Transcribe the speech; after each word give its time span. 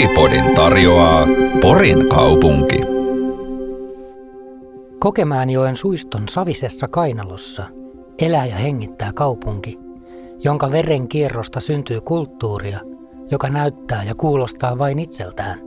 Poripodin 0.00 0.54
tarjoaa 0.54 1.26
Porin 1.60 2.08
kaupunki. 2.08 2.80
Kokemäänjoen 4.98 5.76
suiston 5.76 6.28
savisessa 6.28 6.88
kainalossa 6.88 7.64
elää 8.18 8.46
ja 8.46 8.56
hengittää 8.56 9.12
kaupunki, 9.12 9.78
jonka 10.44 10.72
veren 10.72 11.08
kierrosta 11.08 11.60
syntyy 11.60 12.00
kulttuuria, 12.00 12.80
joka 13.30 13.48
näyttää 13.48 14.04
ja 14.04 14.14
kuulostaa 14.14 14.78
vain 14.78 14.98
itseltään. 14.98 15.60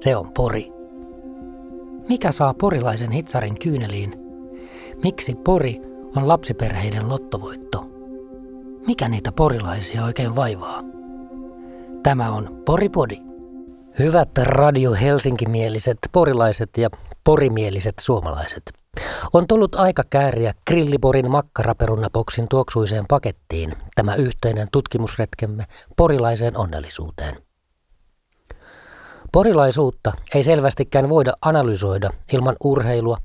Se 0.00 0.16
on 0.16 0.32
Pori. 0.32 0.72
Mikä 2.08 2.32
saa 2.32 2.54
porilaisen 2.54 3.10
hitsarin 3.10 3.58
kyyneliin? 3.58 4.14
Miksi 5.02 5.34
Pori 5.34 5.80
on 6.16 6.28
lapsiperheiden 6.28 7.08
lottovoitto? 7.08 7.90
Mikä 8.86 9.08
niitä 9.08 9.32
porilaisia 9.32 10.04
oikein 10.04 10.36
vaivaa? 10.36 10.82
Tämä 12.02 12.30
on 12.32 12.62
Poripodi. 12.64 13.27
Hyvät 13.98 14.38
Radio 14.38 14.92
Helsinki-mieliset 14.92 15.98
porilaiset 16.12 16.70
ja 16.76 16.90
porimieliset 17.24 17.94
suomalaiset. 18.00 18.62
On 19.32 19.46
tullut 19.46 19.74
aika 19.74 20.02
kääriä 20.10 20.54
Grilliporin 20.66 21.30
makkaraperunapoksin 21.30 22.48
tuoksuiseen 22.48 23.04
pakettiin 23.08 23.72
tämä 23.94 24.14
yhteinen 24.14 24.68
tutkimusretkemme 24.72 25.64
porilaiseen 25.96 26.56
onnellisuuteen. 26.56 27.42
Porilaisuutta 29.32 30.12
ei 30.34 30.42
selvästikään 30.42 31.08
voida 31.08 31.32
analysoida 31.40 32.10
ilman 32.32 32.56
urheilua 32.64 33.18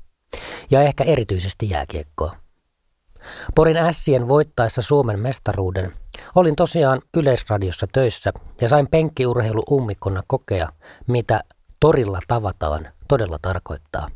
ja 0.70 0.82
ehkä 0.82 1.04
erityisesti 1.04 1.70
jääkiekkoa. 1.70 2.36
Porin 3.54 3.76
ässien 3.76 4.28
voittaessa 4.28 4.82
Suomen 4.82 5.20
mestaruuden 5.20 5.92
olin 6.34 6.56
tosiaan 6.56 7.02
Yleisradiossa 7.16 7.86
töissä 7.92 8.32
ja 8.60 8.68
sain 8.68 8.88
penkkiurheilu 8.90 9.62
ummikkona 9.70 10.22
kokea, 10.26 10.68
mitä 11.06 11.40
torilla 11.80 12.18
tavataan 12.28 12.88
todella 13.08 13.38
tarkoittaa. 13.42 14.10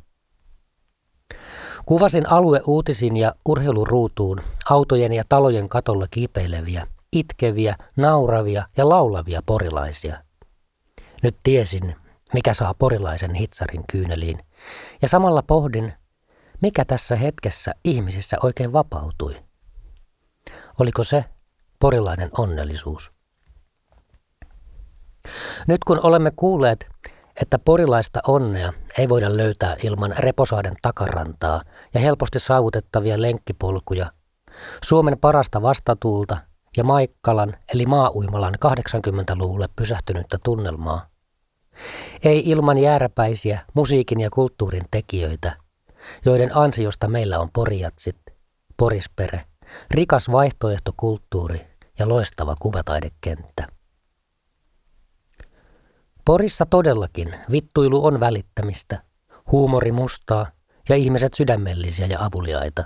Kuvasin 1.87 2.31
alueuutisin 2.31 3.17
ja 3.17 3.35
urheiluruutuun 3.49 4.41
autojen 4.71 5.13
ja 5.13 5.25
talojen 5.29 5.69
katolla 5.69 6.07
kiipeileviä, 6.11 6.87
itkeviä, 7.13 7.77
nauravia 7.97 8.67
ja 8.77 8.89
laulavia 8.89 9.43
porilaisia. 9.47 10.23
Nyt 11.23 11.37
tiesin, 11.43 11.97
mikä 12.33 12.55
saa 12.55 12.75
porilaisen 12.75 13.35
hitsarin 13.35 13.85
kyyneliin, 13.91 14.39
ja 15.03 15.09
samalla 15.09 15.43
pohdin, 15.43 15.93
mikä 16.61 16.85
tässä 16.85 17.17
hetkessä 17.17 17.75
ihmisissä 17.85 18.37
oikein 18.43 18.73
vapautui. 18.73 19.45
Oliko 20.79 21.05
se 21.05 21.25
porilainen 21.79 22.31
onnellisuus? 22.39 23.13
Nyt 25.67 25.85
kun 25.85 26.01
olemme 26.03 26.31
kuulleet, 26.37 26.89
että 27.41 27.59
porilaista 27.59 28.21
onnea 28.27 28.73
ei 28.99 29.09
voida 29.09 29.37
löytää 29.37 29.77
ilman 29.83 30.15
Reposaaren 30.19 30.77
takarantaa 30.83 31.63
ja 31.95 32.01
helposti 32.01 32.41
saavutettavia 32.41 33.23
lenkkipolkuja, 33.23 34.13
Suomen 34.85 35.19
parasta 35.19 35.63
vastatuulta 35.63 36.37
ja 36.77 36.85
Maikkalan 36.85 37.55
eli 37.75 37.87
Maauimalan 37.87 38.55
80-luvulle 38.55 39.69
pysähtynyttä 39.77 40.39
tunnelmaa. 40.45 41.07
Ei 42.25 42.43
ilman 42.51 42.79
jääräpäisiä 42.79 43.61
musiikin 43.75 44.21
ja 44.21 44.31
kulttuurin 44.31 44.85
tekijöitä– 44.91 45.57
joiden 46.25 46.57
ansiosta 46.57 47.09
meillä 47.09 47.39
on 47.39 47.49
porjatsit, 47.53 48.17
porispere, 48.77 49.45
rikas 49.91 50.33
vaihtoehtokulttuuri 50.33 51.67
ja 51.99 52.09
loistava 52.09 52.55
kuvataidekenttä. 52.61 53.67
Porissa 56.25 56.67
todellakin 56.67 57.35
vittuilu 57.51 58.07
on 58.07 58.21
välittämistä, 58.21 59.03
huumori 59.53 59.93
mustaa 59.93 60.47
ja 60.89 60.97
ihmiset 60.97 61.35
sydämellisiä 61.35 62.07
ja 62.07 62.25
avuliaita. 62.25 62.85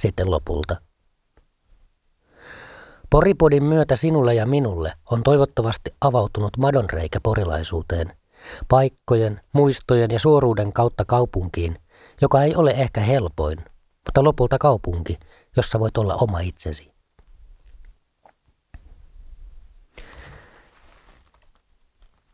Sitten 0.00 0.30
lopulta. 0.30 0.76
Poripodin 3.10 3.64
myötä 3.64 3.96
sinulle 3.96 4.34
ja 4.34 4.46
minulle 4.46 4.92
on 5.10 5.22
toivottavasti 5.22 5.94
avautunut 6.00 6.56
madonreikä 6.56 7.20
porilaisuuteen, 7.22 8.16
paikkojen, 8.68 9.40
muistojen 9.52 10.10
ja 10.10 10.18
suoruuden 10.18 10.72
kautta 10.72 11.04
kaupunkiin, 11.04 11.78
joka 12.22 12.42
ei 12.42 12.54
ole 12.54 12.70
ehkä 12.70 13.00
helpoin, 13.00 13.64
mutta 14.04 14.24
lopulta 14.24 14.58
kaupunki, 14.58 15.18
jossa 15.56 15.80
voit 15.80 15.96
olla 15.98 16.14
oma 16.14 16.40
itsesi. 16.40 16.92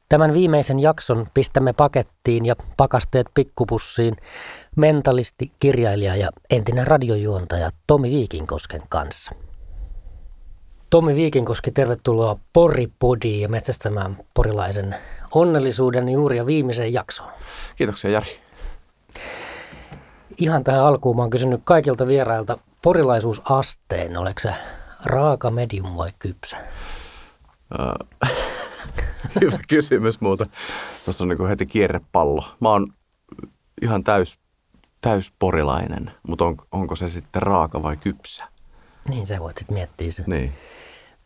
Tämän 0.08 0.34
viimeisen 0.34 0.80
jakson 0.80 1.26
pistämme 1.34 1.72
pakettiin 1.72 2.46
ja 2.46 2.56
pakasteet 2.76 3.26
pikkupussiin 3.34 4.16
mentalisti, 4.76 5.52
kirjailija 5.58 6.16
ja 6.16 6.30
entinen 6.50 6.86
radiojuontaja 6.86 7.70
Tomi 7.86 8.10
Viikinkosken 8.10 8.82
kanssa. 8.88 9.32
Tomi 10.90 11.14
Viikinkoski, 11.14 11.70
tervetuloa 11.70 12.38
Poripodiin 12.52 13.40
ja 13.40 13.48
metsästämään 13.48 14.18
porilaisen 14.34 14.96
onnellisuuden 15.34 16.08
juuri 16.08 16.36
ja 16.36 16.46
viimeisen 16.46 16.92
jaksoon. 16.92 17.32
Kiitoksia 17.76 18.10
Jari 18.10 18.40
ihan 20.40 20.64
tähän 20.64 20.84
alkuun 20.84 21.16
mä 21.16 21.22
oon 21.22 21.30
kysynyt 21.30 21.60
kaikilta 21.64 22.06
vierailta 22.06 22.58
porilaisuusasteen. 22.82 24.16
Oliko 24.16 24.40
se 24.40 24.54
raaka, 25.04 25.50
medium 25.50 25.96
vai 25.96 26.10
kypsä? 26.18 26.56
Uh, 27.78 28.30
hyvä 29.40 29.58
kysymys 29.68 30.20
muuta. 30.20 30.46
Tässä 31.06 31.24
on 31.24 31.28
niin 31.28 31.48
heti 31.48 31.66
kierrepallo. 31.66 32.44
Mä 32.60 32.68
oon 32.68 32.86
ihan 33.82 34.04
täys, 34.04 34.38
täys 35.00 35.32
porilainen, 35.38 36.10
mutta 36.28 36.44
on, 36.44 36.56
onko 36.72 36.96
se 36.96 37.08
sitten 37.08 37.42
raaka 37.42 37.82
vai 37.82 37.96
kypsä? 37.96 38.44
Niin, 39.08 39.26
se 39.26 39.40
voit 39.40 39.58
sitten 39.58 39.74
miettiä 39.74 40.12
se. 40.12 40.24
Niin. 40.26 40.52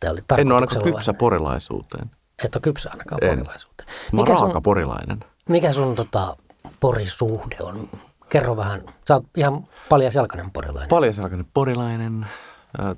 oli 0.09 0.21
en 0.37 0.47
ole 0.47 0.55
ainakaan 0.55 0.83
kypsä 0.83 1.13
porilaisuuteen. 1.13 2.11
Et 2.45 2.55
ole 2.55 2.61
kypsä 2.61 2.89
ainakaan 2.91 3.23
en. 3.23 3.29
porilaisuuteen. 3.29 3.89
Mä 4.11 4.19
oon 4.19 4.27
raaka 4.27 4.53
sun, 4.53 4.63
porilainen. 4.63 5.25
Mikä 5.49 5.71
sun 5.71 5.95
tota, 5.95 6.37
porisuhde 6.79 7.57
on? 7.59 7.89
Kerro 8.33 8.57
vähän. 8.57 8.81
Sä 9.07 9.13
oot 9.13 9.25
ihan 9.37 9.63
paljasjalkainen 9.89 10.51
porilainen. 10.51 10.89
Paljasjalkainen 10.89 11.45
porilainen. 11.53 12.27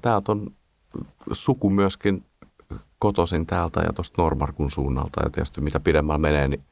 Täältä 0.01 0.31
on 0.31 0.51
suku 1.31 1.69
myöskin 1.69 2.25
kotosin 3.00 3.45
täältä 3.45 3.81
ja 3.81 3.94
tuosta 3.94 4.22
Normarkun 4.22 4.72
suunnalta. 4.72 5.24
Ja 5.24 5.29
tietysti 5.29 5.62
mitä 5.62 5.79
pidemmällä 5.79 6.18
menee, 6.18 6.47
niin 6.47 6.63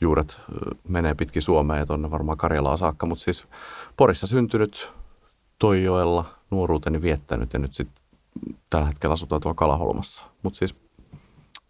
juuret 0.00 0.40
menee 0.88 1.14
pitkin 1.14 1.42
Suomea 1.42 1.76
ja 1.76 1.86
tuonne 1.86 2.10
varmaan 2.10 2.38
Karjalaa 2.38 2.76
saakka. 2.76 3.06
Mutta 3.06 3.24
siis 3.24 3.44
Porissa 3.96 4.26
syntynyt 4.26 4.92
Toijoella, 5.58 6.24
nuoruuteni 6.50 7.02
viettänyt 7.02 7.52
ja 7.52 7.58
nyt 7.58 7.72
sitten 7.72 8.02
tällä 8.70 8.86
hetkellä 8.86 9.12
asutaan 9.12 9.40
tuolla 9.40 9.54
Kalaholmassa. 9.54 10.26
Mutta 10.42 10.58
siis 10.58 10.74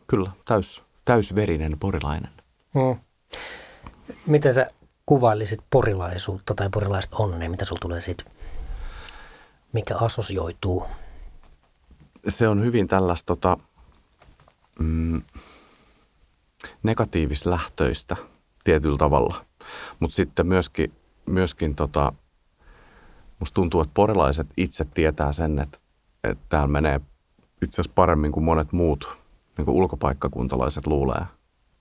kyllä, 0.06 0.30
täys, 0.44 0.82
täysverinen 1.04 1.72
porilainen. 1.80 2.30
Hmm. 2.74 3.00
Miten 4.26 4.54
sä 4.54 4.70
kuvailisit 5.06 5.60
porilaisuutta 5.70 6.54
tai 6.54 6.68
porilaista 6.72 7.16
onnea, 7.16 7.50
mitä 7.50 7.64
sulla 7.64 7.80
tulee 7.80 8.00
siitä, 8.00 8.24
mikä 9.72 9.96
asosioituu? 9.96 10.86
Se 12.28 12.48
on 12.48 12.64
hyvin 12.64 12.88
tällaista 12.88 13.26
tota, 13.26 13.56
mm, 14.78 15.22
negatiivislähtöistä 16.82 18.16
tietyllä 18.64 18.98
tavalla, 18.98 19.44
mutta 20.00 20.14
sitten 20.14 20.46
myöskin, 20.46 20.92
myöskin 21.26 21.74
tota, 21.74 22.12
musta 23.38 23.54
tuntuu, 23.54 23.80
että 23.80 23.94
porilaiset 23.94 24.46
itse 24.56 24.84
tietää 24.84 25.32
sen, 25.32 25.58
että, 25.58 25.78
että 26.24 26.44
täällä 26.48 26.68
menee 26.68 27.00
itse 27.62 27.74
asiassa 27.74 27.92
paremmin 27.94 28.32
kuin 28.32 28.44
monet 28.44 28.72
muut 28.72 29.18
niin 29.56 29.64
kuin 29.64 29.76
ulkopaikkakuntalaiset 29.76 30.86
luulee 30.86 31.24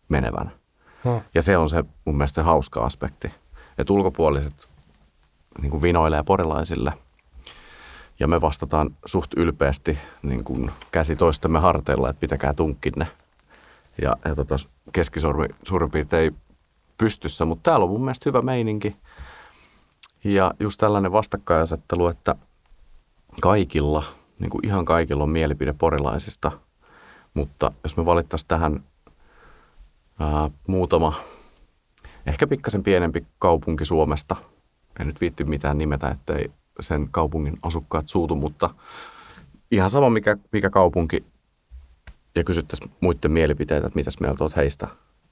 menevän. 0.10 0.59
Ja 1.34 1.42
se 1.42 1.58
on 1.58 1.70
se 1.70 1.84
mun 2.06 2.18
mielestä 2.18 2.36
se 2.36 2.42
hauska 2.42 2.86
aspekti, 2.86 3.32
että 3.78 3.94
ulkopuoliset 3.94 4.70
niin 5.62 5.72
kuin 5.72 5.82
vinoilee 5.82 6.24
porilaisille 6.24 6.94
ja 8.20 8.28
me 8.28 8.42
vastataan 8.42 8.96
suht 9.06 9.34
ylpeästi 9.38 9.98
niin 10.24 10.44
kuin 10.44 10.72
käsi 10.92 11.16
toistemme 11.16 11.60
harteilla, 11.60 12.10
että 12.10 12.20
pitäkää 12.20 12.54
tunkkinne. 12.54 13.08
Ja, 14.02 14.16
ja 14.26 14.36
tota, 14.36 14.56
keskisormi 14.92 15.46
suurin 15.64 15.92
piirtein 15.92 16.36
pystyssä, 16.98 17.46
mutta 17.46 17.72
täällä 17.72 17.84
on 17.84 17.90
mun 17.90 18.02
mielestä 18.02 18.30
hyvä 18.30 18.42
meininki. 18.42 18.96
Ja 20.24 20.52
just 20.60 20.80
tällainen 20.80 21.12
vastakkainasettelu, 21.12 22.08
että 22.08 22.36
kaikilla, 23.42 24.04
niin 24.40 24.50
kuin 24.50 24.66
ihan 24.66 24.86
kaikilla 24.86 25.24
on 25.24 25.30
mielipide 25.30 25.74
porilaisista, 25.74 26.52
mutta 27.34 27.72
jos 27.84 27.98
me 27.98 28.06
valittaisiin 28.06 28.48
tähän 28.48 28.84
ää, 30.20 30.50
muutama, 30.68 31.16
ehkä 32.26 32.48
pikkasen 32.48 32.84
pienempi 32.84 33.28
kaupunki 33.40 33.86
Suomesta. 33.86 34.36
En 35.00 35.08
nyt 35.08 35.22
viitti 35.22 35.44
mitään 35.44 35.78
nimetä, 35.78 36.10
ettei 36.10 36.52
sen 36.80 37.08
kaupungin 37.12 37.58
asukkaat 37.62 38.08
suutu, 38.08 38.36
mutta 38.36 38.70
ihan 39.72 39.90
sama 39.90 40.10
mikä, 40.10 40.38
mikä 40.52 40.70
kaupunki 40.70 41.24
ja 42.36 42.44
kysyttäisiin 42.44 42.92
muiden 43.02 43.32
mielipiteitä, 43.32 43.88
että 43.88 44.00
mitäs 44.00 44.20
mieltä 44.20 44.44
olet 44.44 44.56
heistä, 44.56 44.88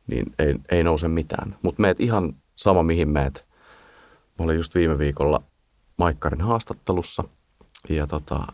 niin 0.08 0.34
ei, 0.40 0.56
ei 0.72 0.84
nouse 0.84 1.08
mitään. 1.08 1.56
Mutta 1.62 1.82
meet 1.82 2.00
ihan 2.00 2.36
sama 2.56 2.84
mihin 2.84 3.10
meet. 3.10 3.46
Mä 4.40 4.46
olin 4.46 4.56
just 4.56 4.76
viime 4.76 4.98
viikolla 4.98 5.42
Maikkarin 5.98 6.42
haastattelussa 6.42 7.24
ja 7.90 8.08
tota, 8.08 8.48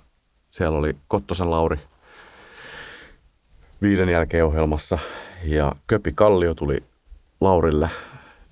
siellä 0.50 0.78
oli 0.78 0.96
Kottosen 1.08 1.52
Lauri 1.52 1.80
viiden 3.84 4.10
jälkeen 4.10 4.46
ohjelmassa. 4.46 5.00
Ja 5.44 5.72
Köpi 5.88 6.12
Kallio 6.16 6.54
tuli 6.54 6.84
Laurille 7.42 7.90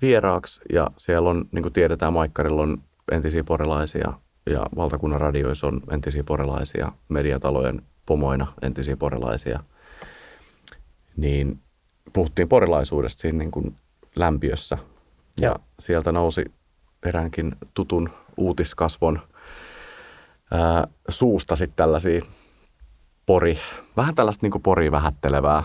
vieraaksi. 0.02 0.60
Ja 0.72 0.90
siellä 0.96 1.30
on, 1.30 1.48
niin 1.52 1.62
kuin 1.62 1.72
tiedetään, 1.72 2.12
Maikkarilla 2.12 2.62
on 2.62 2.82
entisiä 3.12 3.44
porilaisia 3.44 4.12
ja 4.46 4.66
valtakunnan 4.76 5.20
radioissa 5.20 5.66
on 5.66 5.80
entisiä 5.90 6.24
porilaisia, 6.24 6.92
mediatalojen 7.08 7.82
pomoina 8.06 8.46
entisiä 8.62 8.96
porilaisia. 8.96 9.60
Niin 11.16 11.60
puhuttiin 12.12 12.48
porilaisuudesta 12.48 13.20
siinä 13.20 13.38
niin 13.38 13.50
kuin 13.50 13.76
lämpiössä. 14.16 14.78
Ja, 15.40 15.48
ja 15.48 15.56
sieltä 15.78 16.12
nousi 16.12 16.44
eräänkin 17.06 17.56
tutun 17.74 18.10
uutiskasvon 18.36 19.20
ää, 20.50 20.86
suusta 21.08 21.56
sitten 21.56 21.76
tällaisia 21.76 22.20
pori, 23.26 23.58
vähän 23.96 24.14
tällaista 24.14 24.46
niin 24.46 24.62
pori 24.62 24.92
vähättelevää 24.92 25.62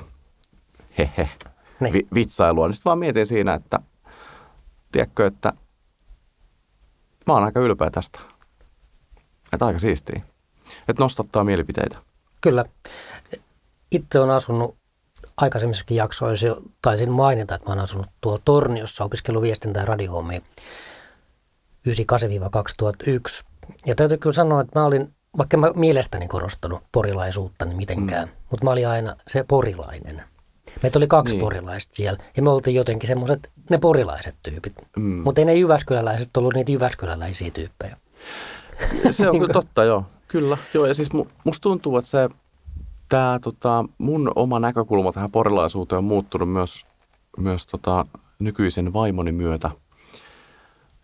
hehe, 0.97 1.29
niin. 1.79 1.93
vi, 1.93 2.07
vitsailua. 2.13 2.67
Niin 2.67 2.73
sitten 2.73 2.89
vaan 2.89 2.99
mietin 2.99 3.25
siinä, 3.25 3.53
että 3.53 3.79
tiedätkö, 4.91 5.27
että 5.27 5.53
mä 7.27 7.33
oon 7.33 7.43
aika 7.43 7.59
ylpeä 7.59 7.89
tästä. 7.89 8.19
Että 9.53 9.65
aika 9.65 9.79
siistiä. 9.79 10.21
Että 10.87 11.03
nostattaa 11.03 11.43
mielipiteitä. 11.43 11.97
Kyllä. 12.41 12.65
Itse 13.91 14.19
on 14.19 14.29
asunut 14.29 14.77
aikaisemmissakin 15.37 15.97
jaksoissa 15.97 16.47
jo 16.47 16.61
taisin 16.81 17.11
mainita, 17.11 17.55
että 17.55 17.69
mä 17.69 17.71
oon 17.71 17.83
asunut 17.83 18.07
tuolla 18.21 18.41
Torniossa, 18.45 19.03
opiskellut 19.03 19.41
viestintä 19.41 19.79
ja 19.79 19.85
radiohommia 19.85 20.41
98-2001. 21.89 21.91
Ja 23.85 23.95
täytyy 23.95 24.17
kyllä 24.17 24.33
sanoa, 24.33 24.61
että 24.61 24.79
mä 24.79 24.85
olin, 24.85 25.15
vaikka 25.37 25.57
mä 25.57 25.71
mielestäni 25.75 26.27
korostanut 26.27 26.83
porilaisuutta 26.91 27.65
niin 27.65 27.77
mitenkään, 27.77 28.27
mm. 28.27 28.33
mutta 28.51 28.65
mä 28.65 28.71
olin 28.71 28.87
aina 28.87 29.15
se 29.27 29.45
porilainen. 29.47 30.23
Meitä 30.83 30.99
oli 30.99 31.07
kaksi 31.07 31.33
niin. 31.33 31.41
porilaista 31.41 31.95
siellä 31.95 32.23
ja 32.37 32.43
me 32.43 32.49
oltiin 32.49 32.75
jotenkin 32.75 33.07
semmoiset, 33.07 33.51
ne 33.69 33.77
porilaiset 33.77 34.35
tyypit. 34.43 34.73
Mm. 34.97 35.03
Mutta 35.03 35.41
ei 35.41 35.45
ne 35.45 35.55
Jyväskyläläiset 35.55 36.37
ollut 36.37 36.53
niitä 36.53 36.71
Jyväskyläläisiä 36.71 37.51
tyyppejä. 37.51 37.97
Se 39.11 39.29
on 39.29 39.39
kyllä 39.39 39.53
totta, 39.53 39.83
joo. 39.83 40.05
Kyllä, 40.27 40.57
joo. 40.73 40.85
Ja 40.85 40.93
siis 40.93 41.09
musta 41.43 41.61
tuntuu, 41.61 41.97
että 41.97 42.09
se, 42.09 42.29
tämä 43.09 43.39
tota, 43.43 43.85
mun 43.97 44.31
oma 44.35 44.59
näkökulma 44.59 45.11
tähän 45.11 45.31
porilaisuuteen 45.31 45.97
on 45.97 46.03
muuttunut 46.03 46.51
myös, 46.51 46.85
myös 47.37 47.65
tota, 47.67 48.05
nykyisen 48.39 48.93
vaimoni 48.93 49.31
myötä– 49.31 49.71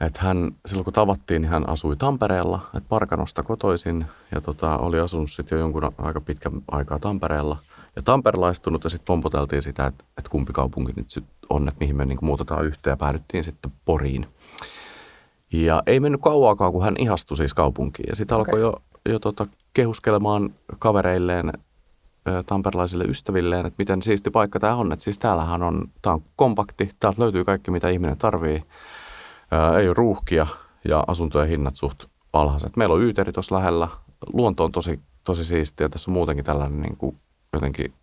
että 0.05 0.19
hän, 0.21 0.51
silloin 0.65 0.83
kun 0.83 0.93
tavattiin, 0.93 1.41
niin 1.41 1.49
hän 1.49 1.69
asui 1.69 1.95
Tampereella, 1.95 2.59
että 2.77 2.89
Parkanosta 2.89 3.43
kotoisin 3.43 4.05
ja 4.35 4.41
tota, 4.41 4.77
oli 4.77 4.99
asunut 4.99 5.31
sitten 5.31 5.55
jo 5.55 5.59
jonkun 5.59 5.91
aika 5.97 6.21
pitkän 6.21 6.51
aikaa 6.71 6.99
Tampereella. 6.99 7.57
Ja 7.95 8.01
tamperelaistunut 8.01 8.83
ja 8.83 8.89
sitten 8.89 9.05
pompoteltiin 9.05 9.61
sitä, 9.61 9.85
että, 9.85 10.03
että 10.17 10.29
kumpi 10.29 10.53
kaupunki 10.53 10.93
nyt 10.95 11.07
on, 11.49 11.67
että 11.67 11.79
mihin 11.79 11.95
me 11.95 12.05
niin 12.05 12.17
muutetaan 12.21 12.65
yhteen 12.65 12.91
ja 12.91 12.97
päädyttiin 12.97 13.43
sitten 13.43 13.71
Poriin. 13.85 14.27
Ja 15.51 15.83
ei 15.85 15.99
mennyt 15.99 16.21
kauaakaan, 16.21 16.71
kun 16.71 16.83
hän 16.83 16.95
ihastui 16.99 17.37
siis 17.37 17.53
kaupunkiin 17.53 18.09
ja 18.09 18.15
sitten 18.15 18.37
okay. 18.37 18.41
alkoi 18.41 18.61
jo, 18.61 18.81
jo 19.13 19.19
tota, 19.19 19.47
kehuskelemaan 19.73 20.53
kavereilleen 20.79 21.53
tamperelaisille 22.45 23.03
ystävilleen, 23.03 23.65
että 23.65 23.77
miten 23.77 24.01
siisti 24.01 24.29
paikka 24.29 24.59
tämä 24.59 24.75
on. 24.75 24.91
Että 24.91 25.03
siis 25.03 25.17
täällähän 25.17 25.63
on, 25.63 25.91
tämä 26.01 26.13
on 26.13 26.23
kompakti, 26.35 26.89
täältä 26.99 27.21
löytyy 27.21 27.43
kaikki 27.43 27.71
mitä 27.71 27.89
ihminen 27.89 28.17
tarvii 28.17 28.63
Ää, 29.53 29.79
ei 29.79 29.87
ole 29.87 29.93
ruuhkia 29.93 30.47
ja 30.85 31.03
asuntojen 31.07 31.49
hinnat 31.49 31.75
suht 31.75 32.03
alhaiset. 32.33 32.77
Meillä 32.77 32.95
on 32.95 33.01
Yyteri 33.01 33.31
tuossa 33.31 33.55
lähellä. 33.55 33.87
Luonto 34.33 34.63
on 34.63 34.71
tosi, 34.71 34.99
tosi 35.23 35.45
siistiä. 35.45 35.89
Tässä 35.89 36.11
on 36.11 36.13
muutenkin 36.13 36.45
tällainen 36.45 36.81
niin 36.81 36.97
kuin 36.97 37.17
jotenkin 37.53 37.93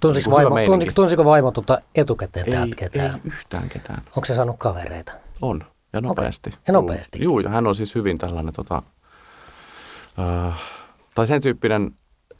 Tunsiko 0.00 0.30
vaimo, 0.30 0.56
tunsiko, 0.66 0.92
tunsiko 0.94 1.24
vaimo 1.24 1.50
tuota 1.50 1.78
etukäteen 1.94 2.46
ei, 2.46 2.52
täältä 2.52 2.76
ketään? 2.76 3.14
Ei 3.14 3.20
yhtään 3.24 3.68
ketään. 3.68 4.02
Onko 4.06 4.24
se 4.24 4.34
saanut 4.34 4.56
kavereita? 4.58 5.12
On, 5.42 5.64
ja 5.92 6.00
nopeasti. 6.00 6.50
Okay. 6.50 6.62
Ja 6.66 6.72
nopeasti. 6.72 7.22
Juu, 7.22 7.40
ja 7.40 7.50
hän 7.50 7.66
on 7.66 7.74
siis 7.74 7.94
hyvin 7.94 8.18
tällainen, 8.18 8.54
tota, 8.54 8.82
äh, 10.18 10.60
tai 11.14 11.26
sen 11.26 11.42
tyyppinen 11.42 11.92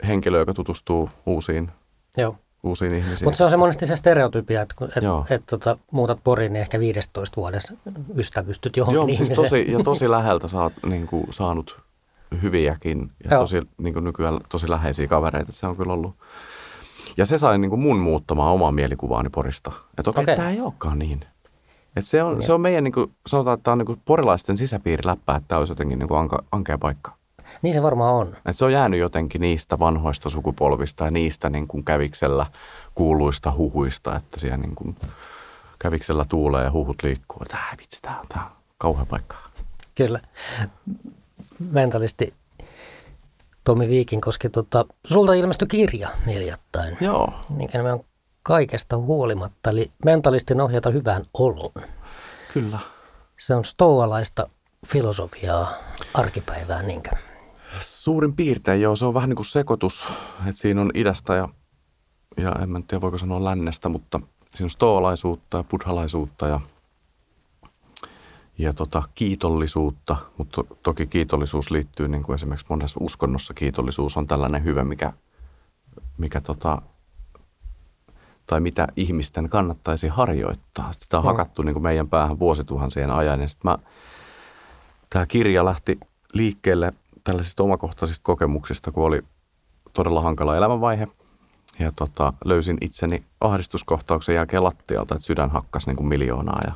henkilö, 0.07 0.39
joka 0.39 0.53
tutustuu 0.53 1.09
uusiin 1.25 1.71
Joo 2.17 2.35
uusiin 2.63 2.93
ihmisiin. 2.93 3.27
Mutta 3.27 3.37
se 3.37 3.43
on 3.43 3.49
se 3.49 3.57
monesti 3.57 3.85
se 3.85 3.95
stereotypia, 3.95 4.61
että 4.61 4.75
et, 4.85 5.31
et, 5.31 5.43
tota, 5.49 5.77
muutat 5.91 6.19
Poriin, 6.23 6.53
niin 6.53 6.61
ehkä 6.61 6.79
15 6.79 7.35
vuodessa 7.35 7.73
ystävystyt 8.15 8.77
johonkin 8.77 8.95
Joo, 8.95 9.17
siis 9.17 9.29
tosi, 9.29 9.71
ja 9.71 9.83
tosi 9.83 10.11
läheltä 10.11 10.47
saat 10.47 10.73
niin 10.85 11.07
kuin, 11.07 11.25
saanut 11.29 11.79
hyviäkin 12.41 13.11
ja 13.23 13.29
Joo. 13.31 13.41
tosi, 13.41 13.61
niin 13.77 13.93
kuin 13.93 14.03
nykyään 14.05 14.39
tosi 14.49 14.69
läheisiä 14.69 15.07
kavereita. 15.07 15.51
Se 15.51 15.67
on 15.67 15.77
kyllä 15.77 15.93
ollut. 15.93 16.15
Ja 17.17 17.25
se 17.25 17.37
sai 17.37 17.57
niin 17.57 17.69
kuin 17.69 17.81
mun 17.81 17.99
muuttamaan 17.99 18.53
omaa 18.53 18.71
mielikuvaani 18.71 19.29
Porista. 19.29 19.71
Että 19.97 20.09
okei, 20.09 20.23
okay, 20.23 20.23
okay. 20.23 20.35
tämä 20.35 20.49
ei 20.49 20.61
olekaan 20.61 20.99
niin. 20.99 21.19
Et 21.95 22.05
se, 22.05 22.23
on, 22.23 22.43
se 22.43 22.53
on 22.53 22.61
meidän, 22.61 22.83
niin 22.83 22.91
kuin, 22.91 23.11
sanotaan, 23.27 23.53
että 23.53 23.63
tämä 23.63 23.73
on 23.73 23.77
niin 23.77 23.85
kuin 23.85 24.01
porilaisten 24.05 24.57
sisäpiiriläppä, 24.57 25.35
että 25.35 25.47
tämä 25.47 25.59
olisi 25.59 25.71
jotenkin 25.71 25.99
niin 25.99 26.07
kuin 26.07 26.19
anka, 26.19 26.43
ankea 26.51 26.77
paikka. 26.77 27.18
Niin 27.61 27.73
se 27.73 27.83
varmaan 27.83 28.13
on. 28.13 28.37
Et 28.45 28.57
se 28.57 28.65
on 28.65 28.71
jäänyt 28.71 28.99
jotenkin 28.99 29.41
niistä 29.41 29.79
vanhoista 29.79 30.29
sukupolvista 30.29 31.05
ja 31.05 31.11
niistä 31.11 31.49
niin 31.49 31.67
kuin 31.67 31.83
käviksellä 31.83 32.45
kuuluista 32.95 33.53
huhuista, 33.57 34.15
että 34.15 34.39
siellä 34.39 34.57
niin 34.57 34.75
kuin 34.75 34.95
käviksellä 35.79 36.25
tuulee 36.29 36.63
ja 36.63 36.71
huhut 36.71 37.03
liikkuu. 37.03 37.39
Että 37.41 37.57
äh, 37.57 37.77
vitsi, 37.79 38.01
tämä 38.01 38.19
on, 38.19 38.25
tää 38.29 38.43
on 38.43 38.51
kauhea 38.77 39.05
paikka. 39.05 39.35
Kyllä. 39.95 40.19
Mentalisti 41.71 42.33
Tomi 43.63 43.87
Viikinkoski, 43.87 44.49
tota, 44.49 44.85
sulta 45.07 45.33
ilmestyi 45.33 45.67
kirja 45.67 46.09
hiljattain. 46.27 46.97
Joo. 47.01 47.33
Minkä 47.49 47.83
me 47.83 47.93
on 47.93 48.03
kaikesta 48.43 48.97
huolimatta, 48.97 49.69
eli 49.69 49.91
mentalistin 50.05 50.61
ohjata 50.61 50.89
hyvään 50.89 51.25
oloon. 51.33 51.89
Kyllä. 52.53 52.79
Se 53.39 53.55
on 53.55 53.65
stoalaista 53.65 54.49
filosofiaa 54.87 55.73
arkipäivää, 56.13 56.83
niinkö? 56.83 57.09
Suurin 57.81 58.35
piirtein 58.35 58.81
joo, 58.81 58.95
se 58.95 59.05
on 59.05 59.13
vähän 59.13 59.29
niin 59.29 59.35
kuin 59.35 59.45
sekoitus, 59.45 60.07
että 60.39 60.61
siinä 60.61 60.81
on 60.81 60.91
idästä 60.93 61.35
ja, 61.35 61.49
ja 62.37 62.55
en 62.61 62.69
mä 62.69 62.81
tiedä 62.87 63.01
voiko 63.01 63.17
sanoa 63.17 63.43
lännestä, 63.43 63.89
mutta 63.89 64.19
siinä 64.53 64.65
on 64.65 64.69
stoolaisuutta 64.69 65.57
ja 65.57 65.63
buddhalaisuutta 65.63 66.47
ja, 66.47 66.59
ja 68.57 68.73
tota, 68.73 69.03
kiitollisuutta, 69.15 70.15
mutta 70.37 70.63
to, 70.63 70.77
toki 70.83 71.07
kiitollisuus 71.07 71.71
liittyy 71.71 72.07
niin 72.07 72.23
kuin 72.23 72.35
esimerkiksi 72.35 72.65
monessa 72.69 72.99
uskonnossa 73.03 73.53
kiitollisuus 73.53 74.17
on 74.17 74.27
tällainen 74.27 74.63
hyvä, 74.63 74.83
mikä, 74.83 75.13
mikä 76.17 76.41
tota, 76.41 76.81
tai 78.47 78.59
mitä 78.59 78.87
ihmisten 78.95 79.49
kannattaisi 79.49 80.07
harjoittaa. 80.07 80.91
Sitä 80.97 81.17
on 81.17 81.23
mm. 81.23 81.27
hakattu 81.27 81.61
niin 81.61 81.73
kuin 81.73 81.83
meidän 81.83 82.09
päähän 82.09 82.39
vuosituhansien 82.39 83.11
ajan 83.11 83.41
ja 83.41 83.47
sitten 83.47 83.71
mä, 83.71 83.77
tämä 85.09 85.25
kirja 85.25 85.65
lähti 85.65 85.99
liikkeelle– 86.33 86.93
tällaisista 87.29 87.63
omakohtaisista 87.63 88.23
kokemuksista, 88.23 88.91
kun 88.91 89.05
oli 89.05 89.21
todella 89.93 90.21
hankala 90.21 90.57
elämänvaihe. 90.57 91.07
Ja 91.79 91.91
tota, 91.95 92.33
löysin 92.45 92.77
itseni 92.81 93.23
ahdistuskohtauksen 93.41 94.35
jälkeen 94.35 94.63
lattialta, 94.63 95.15
että 95.15 95.25
sydän 95.25 95.49
hakkas 95.49 95.87
niin 95.87 95.95
kuin 95.95 96.07
miljoonaa. 96.07 96.61
Ja 96.67 96.73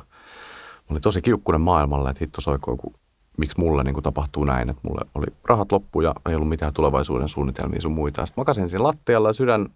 oli 0.90 1.00
tosi 1.00 1.22
kiukkunen 1.22 1.60
maailmalle, 1.60 2.10
että 2.10 2.24
hitto 2.24 2.40
soikoo, 2.40 2.76
kun, 2.76 2.94
miksi 3.36 3.60
mulle 3.60 3.84
niin 3.84 3.94
kuin 3.94 4.04
tapahtuu 4.04 4.44
näin. 4.44 4.70
Että 4.70 4.80
mulle 4.88 5.06
oli 5.14 5.26
rahat 5.48 5.72
loppu 5.72 6.00
ja 6.00 6.14
ei 6.28 6.34
ollut 6.34 6.48
mitään 6.48 6.74
tulevaisuuden 6.74 7.28
suunnitelmia 7.28 7.80
sun 7.80 7.92
muita. 7.92 8.26
Sitten 8.26 8.42
makasin 8.42 8.68
siinä 8.68 8.82
lattialla 8.82 9.28
ja 9.28 9.32
sydän, 9.32 9.68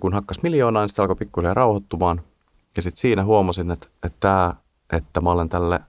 kun 0.00 0.12
hakkas 0.12 0.42
miljoonaa, 0.42 0.82
niin 0.82 0.88
sitten 0.88 1.02
alkoi 1.02 1.16
pikkuhiljaa 1.16 1.54
rauhoittumaan. 1.54 2.20
Ja 2.76 2.82
sitten 2.82 3.00
siinä 3.00 3.24
huomasin, 3.24 3.70
että, 3.70 3.86
että, 4.02 4.54
että 4.92 5.20
mä 5.20 5.30
olen 5.30 5.48
tälle, 5.48 5.80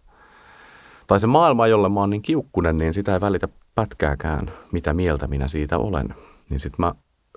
tai 1.08 1.20
se 1.20 1.28
maailma, 1.28 1.68
jolle 1.68 1.90
mä 1.90 2.00
oon 2.00 2.10
niin 2.10 2.22
kiukkunen, 2.22 2.78
niin 2.78 2.94
sitä 2.94 3.14
ei 3.14 3.22
välitä 3.22 3.48
pätkääkään, 3.78 4.52
mitä 4.72 4.94
mieltä 4.94 5.28
minä 5.28 5.48
siitä 5.48 5.78
olen. 5.78 6.16
Niin 6.50 6.60
sitten 6.60 6.86
mä 6.86 6.94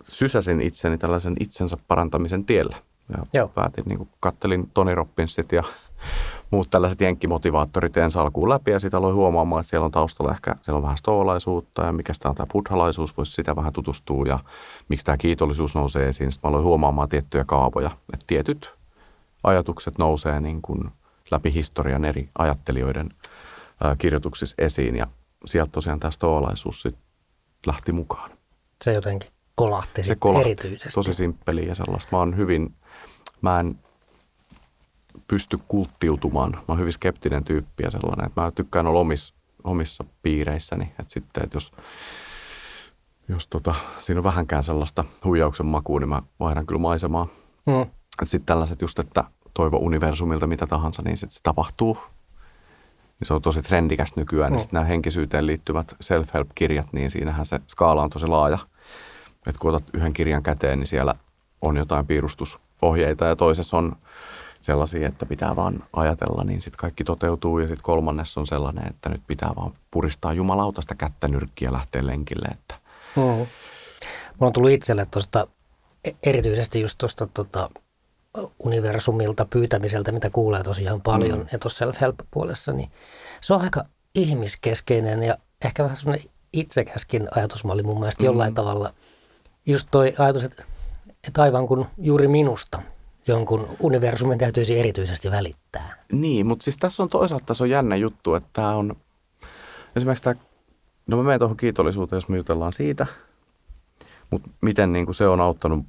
sysäsin 0.09 0.61
itseni 0.61 0.99
tällaisen 0.99 1.37
itsensä 1.41 1.77
parantamisen 1.89 2.45
tielle. 2.45 2.77
Ja 3.09 3.27
Joo. 3.33 3.49
päätin, 3.49 3.85
niin 3.87 4.09
kattelin 4.21 4.71
Toni 4.75 4.95
Robbinsit 4.95 5.53
ja 5.53 5.63
muut 6.51 6.71
tällaiset 6.71 7.01
jenkkimotivaattorit 7.01 7.97
ensi 7.97 8.19
alkuun 8.19 8.49
läpi 8.49 8.71
ja 8.71 8.81
sitten 8.81 8.99
aloin 8.99 9.15
huomaamaan, 9.15 9.61
että 9.61 9.71
siellä 9.71 9.85
on 9.85 9.91
taustalla 9.91 10.33
ehkä 10.33 10.55
siellä 10.61 10.77
on 10.77 10.83
vähän 10.83 10.97
stoolaisuutta 10.97 11.83
ja 11.83 11.93
mikä 11.93 12.13
tämä 12.21 12.31
on 12.31 12.37
tämä 12.37 12.47
buddhalaisuus, 12.53 13.17
voisi 13.17 13.33
sitä 13.33 13.57
vähän 13.57 13.73
tutustua 13.73 14.27
ja 14.27 14.39
miksi 14.89 15.07
tämä 15.07 15.17
kiitollisuus 15.17 15.75
nousee 15.75 16.09
esiin. 16.09 16.33
Sitten 16.33 16.49
mä 16.49 16.51
aloin 16.51 16.65
huomaamaan 16.65 17.09
tiettyjä 17.09 17.45
kaavoja, 17.45 17.91
että 18.13 18.25
tietyt 18.27 18.75
ajatukset 19.45 19.99
nousee 19.99 20.41
niin 20.41 20.63
kuin 20.63 20.91
läpi 21.31 21.55
historian 21.55 22.05
eri 22.05 22.29
ajattelijoiden 22.39 23.11
kirjoituksissa 23.99 24.55
esiin 24.59 24.97
ja 24.97 25.07
sieltä 25.47 25.73
tosiaan 25.73 26.01
tämä 26.01 26.11
stoalaisuus 26.11 26.83
sitten 26.83 27.03
lähti 27.67 27.93
mukaan. 27.93 28.31
Se 28.85 28.93
jotenkin 28.93 29.31
kolahti 29.55 30.05
se 30.05 30.17
kolahti 30.17 30.51
erityisesti. 30.51 30.95
tosi 30.95 31.15
simppeliä 31.15 31.67
ja 31.67 31.75
sellaista. 31.75 32.09
Mä 32.13 32.19
oon 32.19 32.37
hyvin, 32.37 32.75
mä 33.43 33.61
en 33.61 33.79
pysty 35.27 35.59
kulttiutumaan. 35.69 36.53
Mä 36.53 36.65
oon 36.69 36.79
hyvin 36.79 36.93
skeptinen 36.93 37.45
tyyppi 37.45 37.83
ja 37.83 37.91
sellainen, 37.91 38.27
että 38.27 38.41
mä 38.41 38.51
tykkään 38.51 38.87
olla 38.87 39.01
omissa, 39.01 39.35
omissa 39.65 40.05
piireissäni. 40.23 40.85
Että 40.85 41.13
sitten, 41.13 41.45
että 41.45 41.57
jos, 41.57 41.73
jos 43.29 43.49
tota, 43.49 43.75
siinä 43.99 44.21
on 44.21 44.25
vähänkään 44.25 44.63
sellaista 44.63 45.05
huijauksen 45.25 45.67
makua, 45.67 46.01
niin 46.01 46.09
mä 46.09 46.23
vaihdan 46.41 46.67
kyllä 46.67 46.81
maisemaa. 46.81 47.27
Mm. 47.67 47.83
Että 47.83 48.27
sitten 48.27 48.47
tällaiset 48.47 48.83
just, 48.83 48.99
että 48.99 49.25
toivo 49.55 49.77
universumilta 49.77 50.47
mitä 50.47 50.67
tahansa, 50.67 51.03
niin 51.03 51.17
sitten 51.17 51.35
se 51.35 51.41
tapahtuu. 51.43 51.99
Niin 53.21 53.27
se 53.27 53.35
on 53.35 53.43
tosi 53.43 53.63
trendikästä 53.63 54.21
nykyään. 54.21 54.59
Sitten 54.59 54.77
nämä 54.77 54.87
henkisyyteen 54.87 55.47
liittyvät 55.47 55.97
self-help-kirjat, 56.01 56.93
niin 56.93 57.11
siinähän 57.11 57.47
se 57.47 57.61
skaala 57.69 58.03
on 58.03 58.11
tosi 58.11 58.27
laaja. 58.27 58.59
Että 59.47 59.59
kun 59.59 59.75
otat 59.75 59.91
yhden 59.95 60.13
kirjan 60.13 60.43
käteen, 60.43 60.79
niin 60.79 60.87
siellä 60.87 61.15
on 61.63 61.77
jotain 61.77 62.07
piirustusohjeita 62.07 63.25
ja 63.25 63.37
toisessa 63.37 63.77
on 63.77 63.97
sellaisia, 64.61 65.09
että 65.09 65.27
pitää 65.27 65.57
vaan 65.57 65.85
ajatella, 65.93 66.45
niin 66.45 66.63
sitten 66.63 66.79
kaikki 66.79 67.05
toteutuu. 67.05 67.59
Ja 67.59 67.69
sitten 67.69 67.83
kolmannes 67.83 68.39
on 68.39 68.47
sellainen, 68.47 68.89
että 68.91 69.09
nyt 69.09 69.23
pitää 69.27 69.53
vaan 69.57 69.73
puristaa 69.91 70.33
jumalautasta 70.33 70.95
kättä 70.95 71.29
nyrkkiä 71.29 71.69
ja 71.69 71.73
lähteä 71.73 72.07
lenkille. 72.07 72.49
Että 72.53 72.75
Mm. 73.17 73.23
Mulla 73.23 73.47
on 74.41 74.53
tullut 74.53 74.71
itselle 74.71 75.07
tuosta 75.11 75.47
erityisesti 76.23 76.81
just 76.81 76.99
tuosta 76.99 77.27
tota, 77.27 77.71
universumilta 78.59 79.45
pyytämiseltä, 79.45 80.13
mitä 80.13 80.31
kuulee 80.31 80.63
tosiaan 80.63 81.01
paljon, 81.01 81.39
mm. 81.39 81.47
ja 81.53 81.59
tuossa 81.59 81.79
self-help-puolessa, 81.79 82.73
niin 82.73 82.91
se 83.41 83.55
on 83.55 83.61
aika 83.61 83.85
ihmiskeskeinen 84.15 85.23
ja 85.23 85.39
ehkä 85.65 85.85
vähän 85.85 85.97
semmoinen 85.97 86.27
itsekäskin 86.53 87.29
ajatusmalli 87.37 87.83
mun 87.83 87.99
mielestä 88.01 88.23
mm. 88.23 88.27
jollain 88.27 88.55
tavalla. 88.55 88.93
Just 89.67 89.89
toi 89.91 90.15
ajatus, 90.19 90.45
että, 90.45 90.65
että 91.27 91.43
aivan 91.43 91.67
kuin 91.67 91.87
juuri 91.99 92.29
minusta 92.29 92.83
jonkun 93.27 93.69
universumin 93.81 94.39
täytyisi 94.39 94.79
erityisesti 94.79 95.31
välittää. 95.31 96.05
Niin, 96.13 96.47
mutta 96.47 96.65
siis 96.65 96.77
tässä 96.77 97.03
on 97.03 97.09
toisaalta 97.09 97.47
tässä 97.47 97.65
on 97.65 97.71
jännä 97.71 97.97
juttu, 97.97 98.35
että 98.35 98.49
tämä 98.53 98.77
on 98.77 98.97
esimerkiksi 99.97 100.23
tämä, 100.23 100.35
no 101.07 101.17
mä 101.17 101.23
menen 101.23 101.39
tuohon 101.39 101.57
kiitollisuuteen, 101.57 102.17
jos 102.17 102.29
me 102.29 102.37
jutellaan 102.37 102.73
siitä, 102.73 103.07
mutta 104.31 104.51
miten 104.61 104.93
niin 104.93 105.05
kuin 105.05 105.15
se 105.15 105.29
on 105.29 105.41
auttanut 105.41 105.87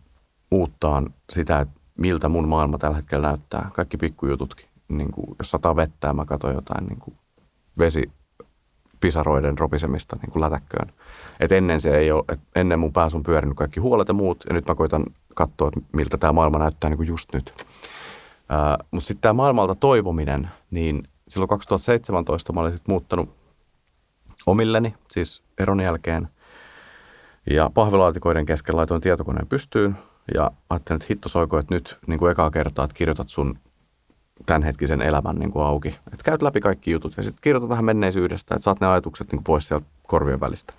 muuttaan 0.49 1.13
sitä, 1.29 1.59
että 1.59 1.80
miltä 2.01 2.29
mun 2.29 2.47
maailma 2.47 2.77
tällä 2.77 2.95
hetkellä 2.95 3.27
näyttää. 3.27 3.69
Kaikki 3.73 3.97
pikkujututkin. 3.97 4.65
Niin 4.87 5.11
kuin, 5.11 5.35
jos 5.39 5.51
sataa 5.51 5.75
vettä 5.75 6.13
mä 6.13 6.25
katson 6.25 6.53
jotain 6.53 6.85
niin 6.85 6.99
kuin 6.99 7.17
vesi 7.77 8.11
pisaroiden 8.99 9.57
ropisemista 9.57 10.15
niin 10.21 10.31
kuin 10.31 10.41
lätäkköön. 10.41 10.93
Et 11.39 11.51
ennen 11.51 11.81
se 11.81 11.97
ei 11.97 12.11
ole, 12.11 12.23
et 12.29 12.39
ennen 12.55 12.79
mun 12.79 12.93
päässä 12.93 13.17
on 13.17 13.23
pyörinyt 13.23 13.57
kaikki 13.57 13.79
huolet 13.79 14.07
ja 14.07 14.13
muut, 14.13 14.43
ja 14.49 14.53
nyt 14.53 14.67
mä 14.67 14.75
koitan 14.75 15.05
katsoa, 15.35 15.71
miltä 15.93 16.17
tämä 16.17 16.33
maailma 16.33 16.59
näyttää 16.59 16.89
niin 16.89 16.97
kuin 16.97 17.07
just 17.07 17.33
nyt. 17.33 17.65
Mutta 18.91 19.07
sitten 19.07 19.21
tämä 19.21 19.33
maailmalta 19.33 19.75
toivominen, 19.75 20.49
niin 20.71 21.03
silloin 21.27 21.49
2017 21.49 22.53
mä 22.53 22.61
olin 22.61 22.77
sit 22.77 22.87
muuttanut 22.87 23.35
omilleni, 24.45 24.95
siis 25.11 25.43
eron 25.59 25.79
jälkeen. 25.79 26.27
Ja 27.49 27.69
pahvilaatikoiden 27.73 28.45
kesken 28.45 28.75
laitoin 28.75 29.01
tietokoneen 29.01 29.47
pystyyn 29.47 29.97
ja 30.33 30.51
ajattelin, 30.69 30.97
että 30.97 31.05
hitto 31.09 31.29
soiko, 31.29 31.59
että 31.59 31.75
nyt 31.75 31.97
niin 32.07 32.19
kuin 32.19 32.31
ekaa 32.31 32.51
kertaa, 32.51 32.85
että 32.85 32.95
kirjoitat 32.95 33.29
sun 33.29 33.57
tämänhetkisen 34.45 35.01
elämän 35.01 35.35
niin 35.35 35.51
kuin 35.51 35.65
auki. 35.65 35.87
Että 35.87 36.23
käyt 36.23 36.41
läpi 36.41 36.59
kaikki 36.59 36.91
jutut 36.91 37.17
ja 37.17 37.23
sitten 37.23 37.41
kirjoitat 37.41 37.69
vähän 37.69 37.85
menneisyydestä, 37.85 38.55
että 38.55 38.63
saat 38.63 38.79
ne 38.79 38.87
ajatukset 38.87 39.27
niin 39.27 39.37
kuin 39.37 39.43
pois 39.43 39.67
sieltä 39.67 39.85
korvien 40.07 40.39
välistä. 40.39 40.73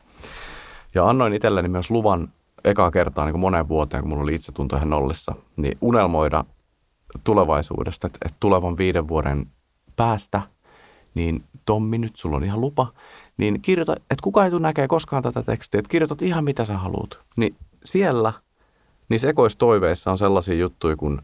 Ja 0.94 1.08
annoin 1.08 1.32
itselleni 1.32 1.68
myös 1.68 1.90
luvan 1.90 2.28
ekaa 2.64 2.90
kertaa 2.90 3.24
niin 3.24 3.32
kuin 3.32 3.40
moneen 3.40 3.68
vuoteen, 3.68 4.02
kun 4.02 4.10
mulla 4.10 4.22
oli 4.22 4.34
itsetunto 4.34 4.76
ihan 4.76 4.90
nollissa, 4.90 5.34
niin 5.56 5.78
unelmoida 5.80 6.44
tulevaisuudesta, 7.24 8.06
että, 8.06 8.18
että 8.24 8.36
tulevan 8.40 8.78
viiden 8.78 9.08
vuoden 9.08 9.46
päästä, 9.96 10.42
niin 11.14 11.44
Tommi, 11.66 11.98
nyt 11.98 12.16
sulla 12.16 12.36
on 12.36 12.44
ihan 12.44 12.60
lupa, 12.60 12.92
niin 13.36 13.62
kirjoita, 13.62 13.92
että 13.92 14.22
kuka 14.22 14.44
ei 14.44 14.50
tule 14.50 14.62
näkee 14.62 14.88
koskaan 14.88 15.22
tätä 15.22 15.42
tekstiä, 15.42 15.78
että 15.78 15.88
kirjoitat 15.88 16.22
ihan 16.22 16.44
mitä 16.44 16.64
sä 16.64 16.78
haluat. 16.78 17.18
Niin 17.36 17.56
siellä, 17.84 18.32
niin 19.08 19.20
sekoistoiveissa 19.20 20.10
on 20.10 20.18
sellaisia 20.18 20.54
juttuja 20.54 20.96
kuin 20.96 21.22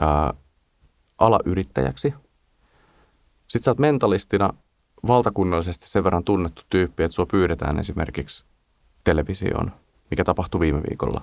ää, 0.00 0.34
ala 1.18 1.40
yrittäjäksi. 1.44 2.14
Sitten 3.46 3.64
sä 3.64 3.70
oot 3.70 3.78
mentalistina 3.78 4.50
valtakunnallisesti 5.06 5.88
sen 5.88 6.04
verran 6.04 6.24
tunnettu 6.24 6.62
tyyppi, 6.70 7.02
että 7.02 7.14
sua 7.14 7.26
pyydetään 7.26 7.78
esimerkiksi 7.78 8.44
televisioon, 9.04 9.72
mikä 10.10 10.24
tapahtui 10.24 10.60
viime 10.60 10.82
viikolla. 10.90 11.20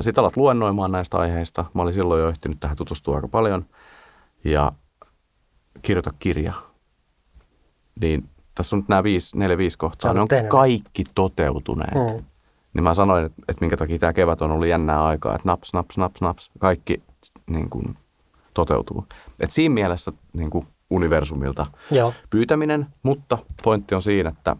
Sitten 0.00 0.22
alat 0.22 0.36
luennoimaan 0.36 0.92
näistä 0.92 1.18
aiheista. 1.18 1.64
Mä 1.74 1.82
olin 1.82 1.94
silloin 1.94 2.22
jo 2.22 2.28
ehtinyt 2.28 2.60
tähän 2.60 2.76
tutustua 2.76 3.16
aika 3.16 3.28
paljon. 3.28 3.66
Ja 4.44 4.72
kirjoita 5.82 6.10
kirja. 6.18 6.52
Niin 8.00 8.30
tässä 8.54 8.76
on 8.76 8.80
nyt 8.80 8.88
nämä 8.88 9.02
viisi, 9.02 9.38
neljä, 9.38 9.58
viisi 9.58 9.78
kohtaa. 9.78 10.14
Ne 10.14 10.20
on 10.20 10.28
tehnyt. 10.28 10.50
kaikki 10.50 11.04
toteutuneet. 11.14 11.94
Hmm. 11.94 12.26
Niin 12.76 12.84
mä 12.84 12.94
sanoin, 12.94 13.26
että, 13.26 13.42
että 13.48 13.60
minkä 13.60 13.76
takia 13.76 13.98
tämä 13.98 14.12
kevät 14.12 14.42
on 14.42 14.50
ollut 14.50 14.66
jännää 14.66 15.04
aikaa, 15.04 15.34
että 15.34 15.48
naps, 15.48 15.72
naps, 15.72 15.98
naps, 15.98 16.20
naps, 16.20 16.50
kaikki 16.58 17.02
niin 17.46 17.70
kuin, 17.70 17.96
toteutuu. 18.54 19.06
Et 19.40 19.50
siinä 19.50 19.74
mielessä 19.74 20.12
niin 20.32 20.50
kuin 20.50 20.66
universumilta 20.90 21.66
Joo. 21.90 22.14
pyytäminen, 22.30 22.86
mutta 23.02 23.38
pointti 23.62 23.94
on 23.94 24.02
siinä, 24.02 24.28
että 24.28 24.56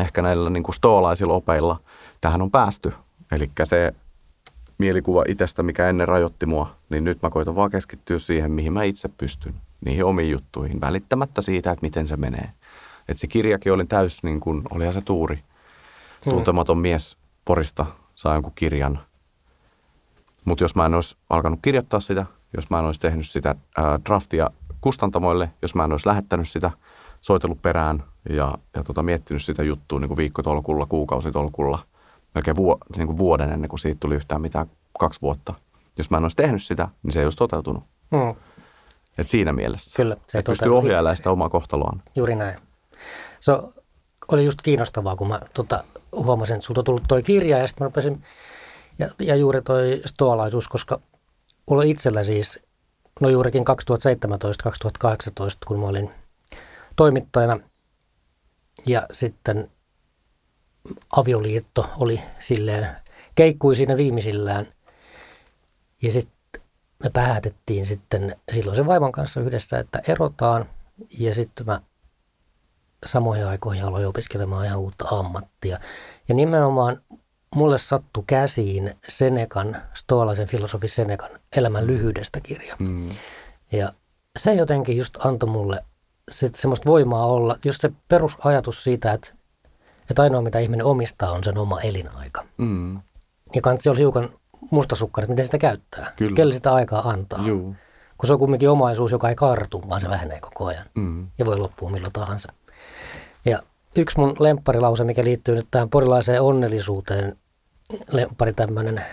ehkä 0.00 0.22
näillä 0.22 0.50
niin 0.50 0.62
kuin 0.62 0.74
stoalaisilla 0.74 1.34
opeilla 1.34 1.80
tähän 2.20 2.42
on 2.42 2.50
päästy. 2.50 2.92
Eli 3.32 3.50
se 3.64 3.94
mielikuva 4.78 5.24
itsestä, 5.28 5.62
mikä 5.62 5.88
ennen 5.88 6.08
rajoitti 6.08 6.46
mua, 6.46 6.76
niin 6.90 7.04
nyt 7.04 7.22
mä 7.22 7.30
koitan 7.30 7.56
vaan 7.56 7.70
keskittyä 7.70 8.18
siihen, 8.18 8.52
mihin 8.52 8.72
mä 8.72 8.82
itse 8.82 9.08
pystyn, 9.08 9.54
niihin 9.84 10.04
omiin 10.04 10.30
juttuihin, 10.30 10.80
välittämättä 10.80 11.42
siitä, 11.42 11.70
että 11.70 11.86
miten 11.86 12.08
se 12.08 12.16
menee. 12.16 12.50
Että 13.08 13.20
se 13.20 13.26
kirjakin 13.26 13.72
oli 13.72 13.86
täys, 13.86 14.22
niin 14.22 14.40
kuin, 14.40 14.62
olihan 14.70 14.92
se 14.92 15.00
tuuri. 15.00 15.36
Hmm. 16.24 16.30
Tuntematon 16.30 16.78
mies 16.78 17.23
Porista 17.44 17.86
saa 18.14 18.34
jonkun 18.34 18.52
kirjan. 18.54 19.00
Mutta 20.44 20.64
jos 20.64 20.74
mä 20.74 20.86
en 20.86 20.94
olisi 20.94 21.16
alkanut 21.30 21.58
kirjoittaa 21.62 22.00
sitä, 22.00 22.26
jos 22.56 22.70
mä 22.70 22.78
en 22.78 22.84
olisi 22.84 23.00
tehnyt 23.00 23.26
sitä 23.26 23.54
ää, 23.76 23.98
draftia 24.04 24.50
kustantamoille, 24.80 25.50
jos 25.62 25.74
mä 25.74 25.84
en 25.84 25.92
olisi 25.92 26.08
lähettänyt 26.08 26.48
sitä, 26.48 26.70
soitellut 27.20 27.62
perään 27.62 28.04
ja, 28.28 28.54
ja 28.74 28.82
tota, 28.82 29.02
miettinyt 29.02 29.42
sitä 29.42 29.62
juttua 29.62 30.00
niin 30.00 30.08
kuin 30.08 30.16
viikkotolkulla, 30.16 30.86
kuukausitolkulla, 30.86 31.78
melkein 32.34 32.56
vuo, 32.56 32.78
niin 32.96 33.06
kuin 33.06 33.18
vuoden 33.18 33.52
ennen 33.52 33.68
kuin 33.68 33.80
siitä 33.80 34.00
tuli 34.00 34.14
yhtään 34.14 34.40
mitään 34.40 34.66
kaksi 34.98 35.22
vuotta. 35.22 35.54
Jos 35.98 36.10
mä 36.10 36.16
en 36.16 36.24
olisi 36.24 36.36
tehnyt 36.36 36.62
sitä, 36.62 36.88
niin 37.02 37.12
se 37.12 37.20
ei 37.20 37.26
olisi 37.26 37.38
toteutunut. 37.38 37.84
Hmm. 38.16 38.34
Et 39.18 39.28
siinä 39.28 39.52
mielessä. 39.52 39.96
Kyllä, 39.96 40.16
se 40.26 40.38
Et 40.38 40.44
pystyy 40.44 40.76
ohjailemaan 40.76 41.16
sitä 41.16 41.30
omaa 41.30 41.48
kohtaloaan. 41.48 42.02
Juuri 42.16 42.34
näin. 42.34 42.58
Se 43.40 43.52
oli 44.28 44.44
just 44.44 44.62
kiinnostavaa, 44.62 45.16
kun 45.16 45.28
mä 45.28 45.40
tota, 45.54 45.84
huomasin, 46.16 46.54
että 46.54 46.66
sulta 46.66 46.80
on 46.80 46.84
tullut 46.84 47.04
toi 47.08 47.22
kirja 47.22 47.58
ja 47.58 47.66
sitten 47.66 47.84
mä 47.84 47.88
rupesin, 47.88 48.22
ja, 48.98 49.08
ja 49.20 49.36
juuri 49.36 49.62
toi 49.62 50.02
stoalaisuus, 50.06 50.68
koska 50.68 51.00
mulla 51.70 51.82
itsellä 51.82 52.24
siis, 52.24 52.58
no 53.20 53.28
juurikin 53.28 53.64
2017-2018, 55.06 55.12
kun 55.66 55.80
mä 55.80 55.86
olin 55.86 56.10
toimittajana. 56.96 57.60
Ja 58.86 59.06
sitten 59.12 59.70
avioliitto 61.16 61.90
oli 61.98 62.20
silleen, 62.40 62.96
keikkui 63.36 63.76
siinä 63.76 63.96
viimeisillään. 63.96 64.66
Ja 66.02 66.12
sitten 66.12 66.62
me 67.02 67.10
päätettiin 67.10 67.86
sitten 67.86 68.36
silloin 68.52 68.76
sen 68.76 68.86
vaimon 68.86 69.12
kanssa 69.12 69.40
yhdessä, 69.40 69.78
että 69.78 70.02
erotaan. 70.08 70.70
Ja 71.18 71.34
sitten 71.34 71.66
mä 71.66 71.80
samoihin 73.04 73.46
aikoihin 73.46 73.84
aloin 73.84 74.06
opiskelemaan 74.06 74.66
ihan 74.66 74.78
uutta 74.78 75.08
ammattia. 75.08 75.78
Ja 76.28 76.34
nimenomaan 76.34 77.00
mulle 77.54 77.78
sattu 77.78 78.24
käsiin 78.26 78.94
Senekan, 79.08 79.82
stoalaisen 79.94 80.48
filosofi 80.48 80.88
Senekan 80.88 81.30
Elämän 81.56 81.86
lyhyydestä 81.86 82.40
kirja. 82.40 82.76
Mm. 82.78 83.08
Ja 83.72 83.92
se 84.38 84.52
jotenkin 84.52 84.96
just 84.96 85.16
antoi 85.24 85.48
mulle 85.48 85.84
sit 86.30 86.54
semmoista 86.54 86.90
voimaa 86.90 87.26
olla, 87.26 87.56
just 87.64 87.80
se 87.80 87.90
perusajatus 88.08 88.84
siitä, 88.84 89.12
että, 89.12 89.32
että 90.10 90.22
ainoa 90.22 90.42
mitä 90.42 90.58
ihminen 90.58 90.86
omistaa 90.86 91.32
on 91.32 91.44
sen 91.44 91.58
oma 91.58 91.80
elinaika. 91.80 92.44
Mm. 92.56 93.00
Ja 93.54 93.62
kansi 93.62 93.88
oli 93.88 93.98
hiukan 93.98 94.28
mustasukkainen, 94.70 95.30
miten 95.30 95.44
sitä 95.44 95.58
käyttää, 95.58 96.12
Kyllä. 96.16 96.34
kelle 96.34 96.54
sitä 96.54 96.74
aikaa 96.74 97.08
antaa. 97.08 97.46
Juu. 97.46 97.76
Kun 98.18 98.26
se 98.26 98.32
on 98.32 98.38
kumminkin 98.38 98.70
omaisuus, 98.70 99.12
joka 99.12 99.28
ei 99.28 99.34
kartu, 99.34 99.82
vaan 99.88 100.00
se 100.00 100.08
vähenee 100.08 100.40
koko 100.40 100.66
ajan 100.66 100.86
mm. 100.94 101.28
ja 101.38 101.46
voi 101.46 101.58
loppua 101.58 101.90
milloin 101.90 102.12
tahansa. 102.12 102.52
Ja 103.44 103.62
yksi 103.96 104.18
mun 104.18 104.36
lempparilause, 104.38 105.04
mikä 105.04 105.24
liittyy 105.24 105.54
nyt 105.54 105.68
tähän 105.70 105.90
porilaiseen 105.90 106.42
onnellisuuteen, 106.42 107.38
lemppari 108.10 108.52
tämmöinen 108.52 109.04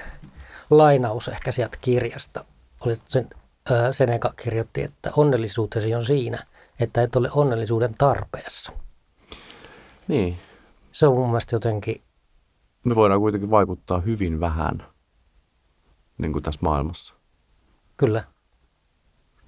lainaus 0.69 1.27
ehkä 1.27 1.51
sieltä 1.51 1.77
kirjasta, 1.81 2.45
oli 2.79 2.93
sen, 3.05 3.29
ää, 3.71 3.93
Seneca 3.93 4.33
kirjoitti, 4.43 4.83
että 4.83 5.11
onnellisuutesi 5.17 5.95
on 5.95 6.05
siinä, 6.05 6.43
että 6.79 7.01
et 7.01 7.15
ole 7.15 7.29
onnellisuuden 7.31 7.95
tarpeessa. 7.97 8.71
Niin. 10.07 10.37
Se 10.91 11.07
on 11.07 11.15
mun 11.15 11.27
mielestä 11.29 11.55
jotenkin 11.55 12.01
me 12.83 12.95
voidaan 12.95 13.19
kuitenkin 13.19 13.51
vaikuttaa 13.51 13.99
hyvin 13.99 14.39
vähän 14.39 14.83
niin 16.17 16.33
kuin 16.33 16.43
tässä 16.43 16.59
maailmassa. 16.63 17.15
Kyllä. 17.97 18.23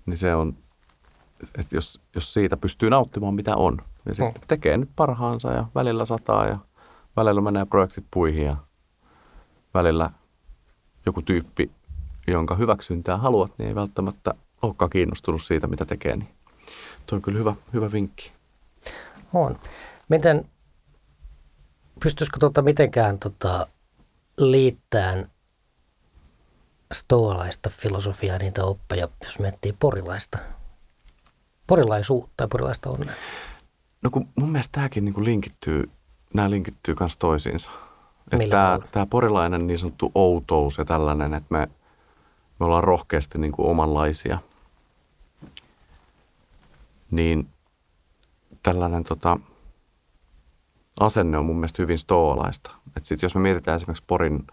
Niin 0.06 0.18
se 0.18 0.36
on, 0.36 0.58
että 1.58 1.75
jos, 1.75 2.02
jos 2.16 2.34
siitä 2.34 2.58
pystyy 2.58 2.90
nauttimaan 2.90 3.34
mitä 3.34 3.56
on, 3.56 3.78
ja 4.05 4.15
sitten 4.15 4.41
Mm. 4.41 4.48
tekee 4.48 4.77
nyt 4.77 4.89
parhaansa 4.95 5.51
ja 5.51 5.65
välillä 5.75 6.05
sataa 6.05 6.48
ja 6.48 6.57
välillä 7.15 7.41
menee 7.41 7.65
projektit 7.65 8.05
puihin 8.12 8.45
ja 8.45 8.57
välillä 9.74 10.10
joku 11.05 11.22
tyyppi, 11.22 11.72
jonka 12.27 12.55
hyväksyntää 12.55 13.17
haluat, 13.17 13.51
niin 13.57 13.67
ei 13.67 13.75
välttämättä 13.75 14.33
olekaan 14.62 14.89
kiinnostunut 14.89 15.43
siitä, 15.43 15.67
mitä 15.67 15.86
tekee. 15.86 16.15
Niin 16.15 16.29
toi 17.07 17.15
on 17.15 17.22
kyllä 17.22 17.39
hyvä, 17.39 17.55
hyvä 17.74 17.91
vinkki. 17.91 18.31
On. 19.33 19.60
Miten, 20.10 20.50
pystyisikö 22.00 22.39
tuota 22.39 22.62
mitenkään 22.62 23.17
tota, 23.17 23.67
liittämään 24.38 25.29
stoalaista 26.93 27.69
filosofiaa, 27.69 28.38
niitä 28.38 28.63
oppeja, 28.65 29.07
jos 29.24 29.39
miettii 29.39 29.74
porilaista, 29.79 30.38
porilaisuutta 31.67 32.43
ja 32.43 32.48
porilaista 32.48 32.89
onnea? 32.89 33.15
No 34.03 34.10
kun 34.10 34.27
mun 34.36 34.51
mielestä 34.51 34.72
tämäkin 34.72 35.05
niin 35.05 35.25
linkittyy, 35.25 35.89
nämä 36.33 36.50
linkittyy 36.50 36.95
myös 37.00 37.17
toisiinsa. 37.17 37.72
Että 38.31 38.48
tämä, 38.50 38.79
tämä 38.91 39.05
porilainen 39.05 39.67
niin 39.67 39.79
sanottu 39.79 40.12
outous 40.15 40.77
ja 40.77 40.86
tällainen, 40.86 41.33
että 41.33 41.48
me, 41.50 41.69
me 42.60 42.65
ollaan 42.65 42.83
rohkeasti 42.83 43.38
niin 43.38 43.51
kuin 43.51 43.67
omanlaisia. 43.67 44.38
Niin 47.12 47.48
tällainen 48.63 49.03
tota, 49.03 49.39
asenne 51.00 51.38
on 51.38 51.45
mun 51.45 51.55
mielestä 51.55 51.81
hyvin 51.81 52.00
stoalaista. 52.00 52.72
Että 52.88 53.07
sit 53.07 53.22
jos 53.22 53.36
me 53.36 53.41
mietitään 53.41 53.75
esimerkiksi 53.75 54.03
Porin 54.07 54.48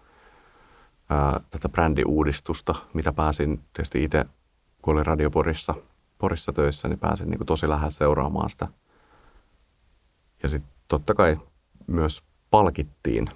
ää, 1.09 1.39
tätä 1.49 1.69
brändiuudistusta, 1.69 2.75
mitä 2.93 3.13
pääsin 3.13 3.63
tietysti 3.73 4.03
itse, 4.03 4.25
kun 4.81 4.93
olin 4.93 5.05
Radio 5.05 5.31
Porissa, 5.31 5.73
Porissa 6.17 6.53
töissä, 6.53 6.87
niin 6.87 6.99
pääsin 6.99 7.29
niin 7.29 7.37
kuin 7.37 7.47
tosi 7.47 7.69
lähellä 7.69 7.91
seuraamaan 7.91 8.49
sitä. 8.49 8.67
Ja 10.43 10.49
sitten 10.49 10.71
totta 10.87 11.13
kai 11.13 11.39
myös 11.87 12.23
palkittiin 12.51 13.29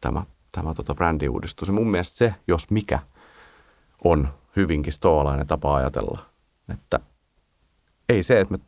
tämä, 0.00 0.22
tämä 0.52 0.74
tota 0.74 0.94
brändiuudistus. 0.94 1.68
Ja 1.68 1.74
mun 1.74 1.90
mielestä 1.90 2.16
se, 2.16 2.34
jos 2.48 2.70
mikä, 2.70 2.98
on 4.04 4.28
hyvinkin 4.56 4.92
stoalainen 4.92 5.46
tapa 5.46 5.74
ajatella. 5.74 6.18
Että 6.72 7.00
ei 8.08 8.22
se, 8.22 8.40
että 8.40 8.54
me 8.54 8.64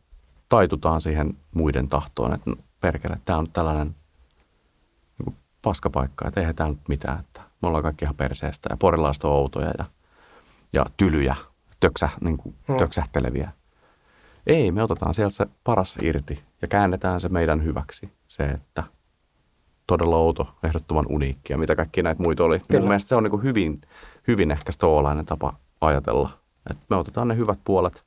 taitutaan 0.49 1.01
siihen 1.01 1.37
muiden 1.53 1.87
tahtoon, 1.89 2.33
että 2.33 2.49
no, 2.49 2.55
perkele, 2.81 3.19
tämä 3.25 3.39
on 3.39 3.51
tällainen 3.51 3.95
niin 5.19 5.35
paskapaikka, 5.61 6.27
että 6.27 6.39
eihän 6.39 6.55
täällä 6.55 6.73
nyt 6.73 6.87
mitään, 6.87 7.19
että 7.19 7.41
me 7.61 7.67
ollaan 7.67 7.83
kaikki 7.83 8.05
ihan 8.05 8.15
perseestä 8.15 8.69
ja 8.71 8.77
porilaiset 8.77 9.23
on 9.23 9.31
outoja 9.31 9.71
ja, 9.77 9.85
ja 10.73 10.85
tylyjä, 10.97 11.35
töksä, 11.79 12.09
niin 12.21 12.37
kuin, 12.37 12.55
Mm. 12.67 12.77
töksähteleviä. 12.77 13.51
Ei, 14.47 14.71
me 14.71 14.83
otetaan 14.83 15.13
sieltä 15.13 15.35
se 15.35 15.45
paras 15.63 15.97
irti 16.01 16.43
ja 16.61 16.67
käännetään 16.67 17.21
se 17.21 17.29
meidän 17.29 17.63
hyväksi. 17.63 18.11
Se, 18.27 18.43
että 18.43 18.83
todella 19.87 20.17
outo, 20.17 20.47
ehdottoman 20.63 21.05
uniikki 21.09 21.53
ja 21.53 21.57
mitä 21.57 21.75
kaikki 21.75 22.03
näitä 22.03 22.23
muita 22.23 22.43
oli. 22.43 22.59
Kyllä. 22.59 22.79
Mun 22.79 22.89
mielestä 22.89 23.09
se 23.09 23.15
on 23.15 23.23
niin 23.23 23.43
hyvin, 23.43 23.81
hyvin 24.27 24.51
ehkä 24.51 24.71
stoolainen 24.71 25.25
tapa 25.25 25.53
ajatella. 25.81 26.29
että 26.69 26.85
me 26.89 26.95
otetaan 26.95 27.27
ne 27.27 27.35
hyvät 27.35 27.59
puolet 27.63 28.05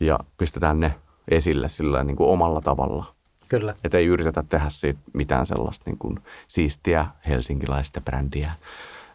ja 0.00 0.18
pistetään 0.38 0.80
ne 0.80 0.94
esille 1.30 1.68
sillä 1.68 2.04
niin 2.04 2.16
kuin 2.16 2.30
omalla 2.30 2.60
tavalla. 2.60 3.14
Kyllä. 3.48 3.74
Että 3.84 3.98
ei 3.98 4.06
yritetä 4.06 4.44
tehdä 4.48 4.66
siitä 4.68 5.00
mitään 5.12 5.46
sellaista 5.46 5.90
niin 5.90 5.98
kuin 5.98 6.18
siistiä 6.46 7.06
helsinkiläistä 7.28 8.00
brändiä, 8.00 8.52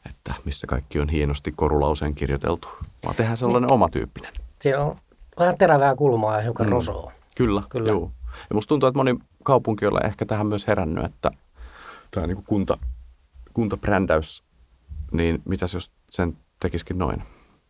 että 0.09 0.33
missä 0.45 0.67
kaikki 0.67 0.99
on 0.99 1.09
hienosti 1.09 1.51
korulauseen 1.51 2.15
kirjoiteltu, 2.15 2.67
vaan 3.05 3.15
tehdään 3.15 3.37
sellainen 3.37 3.71
omatyyppinen. 3.71 4.33
Siinä 4.61 4.81
on 4.81 4.97
vähän 5.39 5.57
terävää 5.57 5.95
kulmaa 5.95 6.35
ja 6.35 6.41
hiukan 6.41 6.65
Mm. 6.67 6.71
rosoa. 6.71 7.11
Kyllä, 7.35 7.61
Kyllä. 7.61 7.63
Kyllä. 7.69 7.91
Juu. 7.91 8.11
Ja 8.49 8.53
musta 8.53 8.69
tuntuu, 8.69 8.87
että 8.89 8.97
moni 8.99 9.15
kaupunki 9.43 9.85
on 9.85 10.05
ehkä 10.05 10.25
tähän 10.25 10.47
myös 10.47 10.67
herännyt, 10.67 11.05
että 11.05 11.31
tämä 12.11 12.27
niin 12.27 12.43
kunta, 12.43 12.77
kuntabrändäys, 13.53 14.43
niin 15.11 15.41
mitäs 15.45 15.73
jos 15.73 15.91
sen 16.09 16.37
tekisikin 16.59 16.97
noin? 16.97 17.23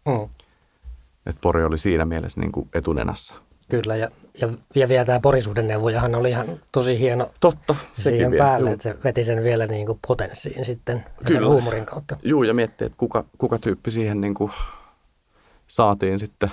Mm. 0.06 0.30
Että 1.26 1.42
Pori 1.42 1.64
oli 1.64 1.78
siinä 1.78 2.06
mielessä 2.06 2.40
niin 2.42 2.52
kuin 2.52 2.70
etunenässä. 2.74 3.36
Kyllä, 3.70 3.96
ja, 3.96 4.10
ja, 4.42 4.50
ja 4.76 4.88
vielä 4.90 5.06
tämä 5.06 5.20
porisuhdenneuvojahan 5.20 6.16
oli 6.16 6.30
ihan 6.30 6.48
tosi 6.72 7.00
hieno 7.00 7.30
Totta, 7.40 7.76
siihen 7.98 8.32
vielä. 8.32 8.44
päälle, 8.44 8.70
Juu. 8.70 8.74
että 8.74 8.84
se 8.84 8.96
veti 9.04 9.24
sen 9.24 9.44
vielä 9.44 9.66
niin 9.66 9.86
kuin 9.86 10.00
potenssiin 10.08 10.66
sitten 10.66 10.96
ja 10.98 11.30
sen 11.30 11.38
Kyllä. 11.38 11.48
huumorin 11.50 11.86
kautta. 11.86 12.18
Juu, 12.24 12.44
ja 12.44 12.54
miettii, 12.54 12.86
että 12.86 12.98
kuka, 12.98 13.26
kuka 13.38 13.58
tyyppi 13.60 13.92
siihen 13.92 14.22
niin 14.22 14.34
kuin 14.34 14.52
saatiin 15.68 16.20
sitten 16.20 16.52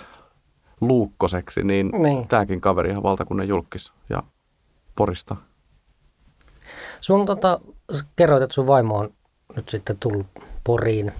luukkoseksi, 0.80 1.62
niin, 1.62 1.90
Niin. 1.98 2.28
tämäkin 2.28 2.60
kaveri 2.60 2.90
ihan 2.90 3.02
valtakunnan 3.02 3.48
julkis 3.48 3.92
ja 4.10 4.22
Porista. 4.96 5.36
Sun 7.00 7.26
tota, 7.26 7.60
kerroit, 8.16 8.42
että 8.42 8.54
sun 8.54 8.66
vaimo 8.66 8.98
on 8.98 9.12
nyt 9.56 9.68
sitten 9.68 9.96
tullut 10.00 10.26
Poriin 10.64 11.12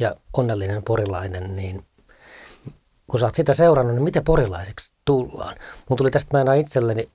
ja 0.00 0.14
onnellinen 0.32 0.82
porilainen, 0.82 1.56
niin 1.56 1.84
kun 3.06 3.20
sä 3.20 3.26
oot 3.26 3.34
sitä 3.34 3.54
seurannut, 3.54 3.94
niin 3.94 4.04
miten 4.04 4.24
porilaiseksi 4.24 4.94
tullaan? 5.04 5.56
Mun 5.88 5.96
tuli 5.96 6.10
tästä 6.10 6.36
meinaa 6.36 6.54
itselleni 6.54 7.08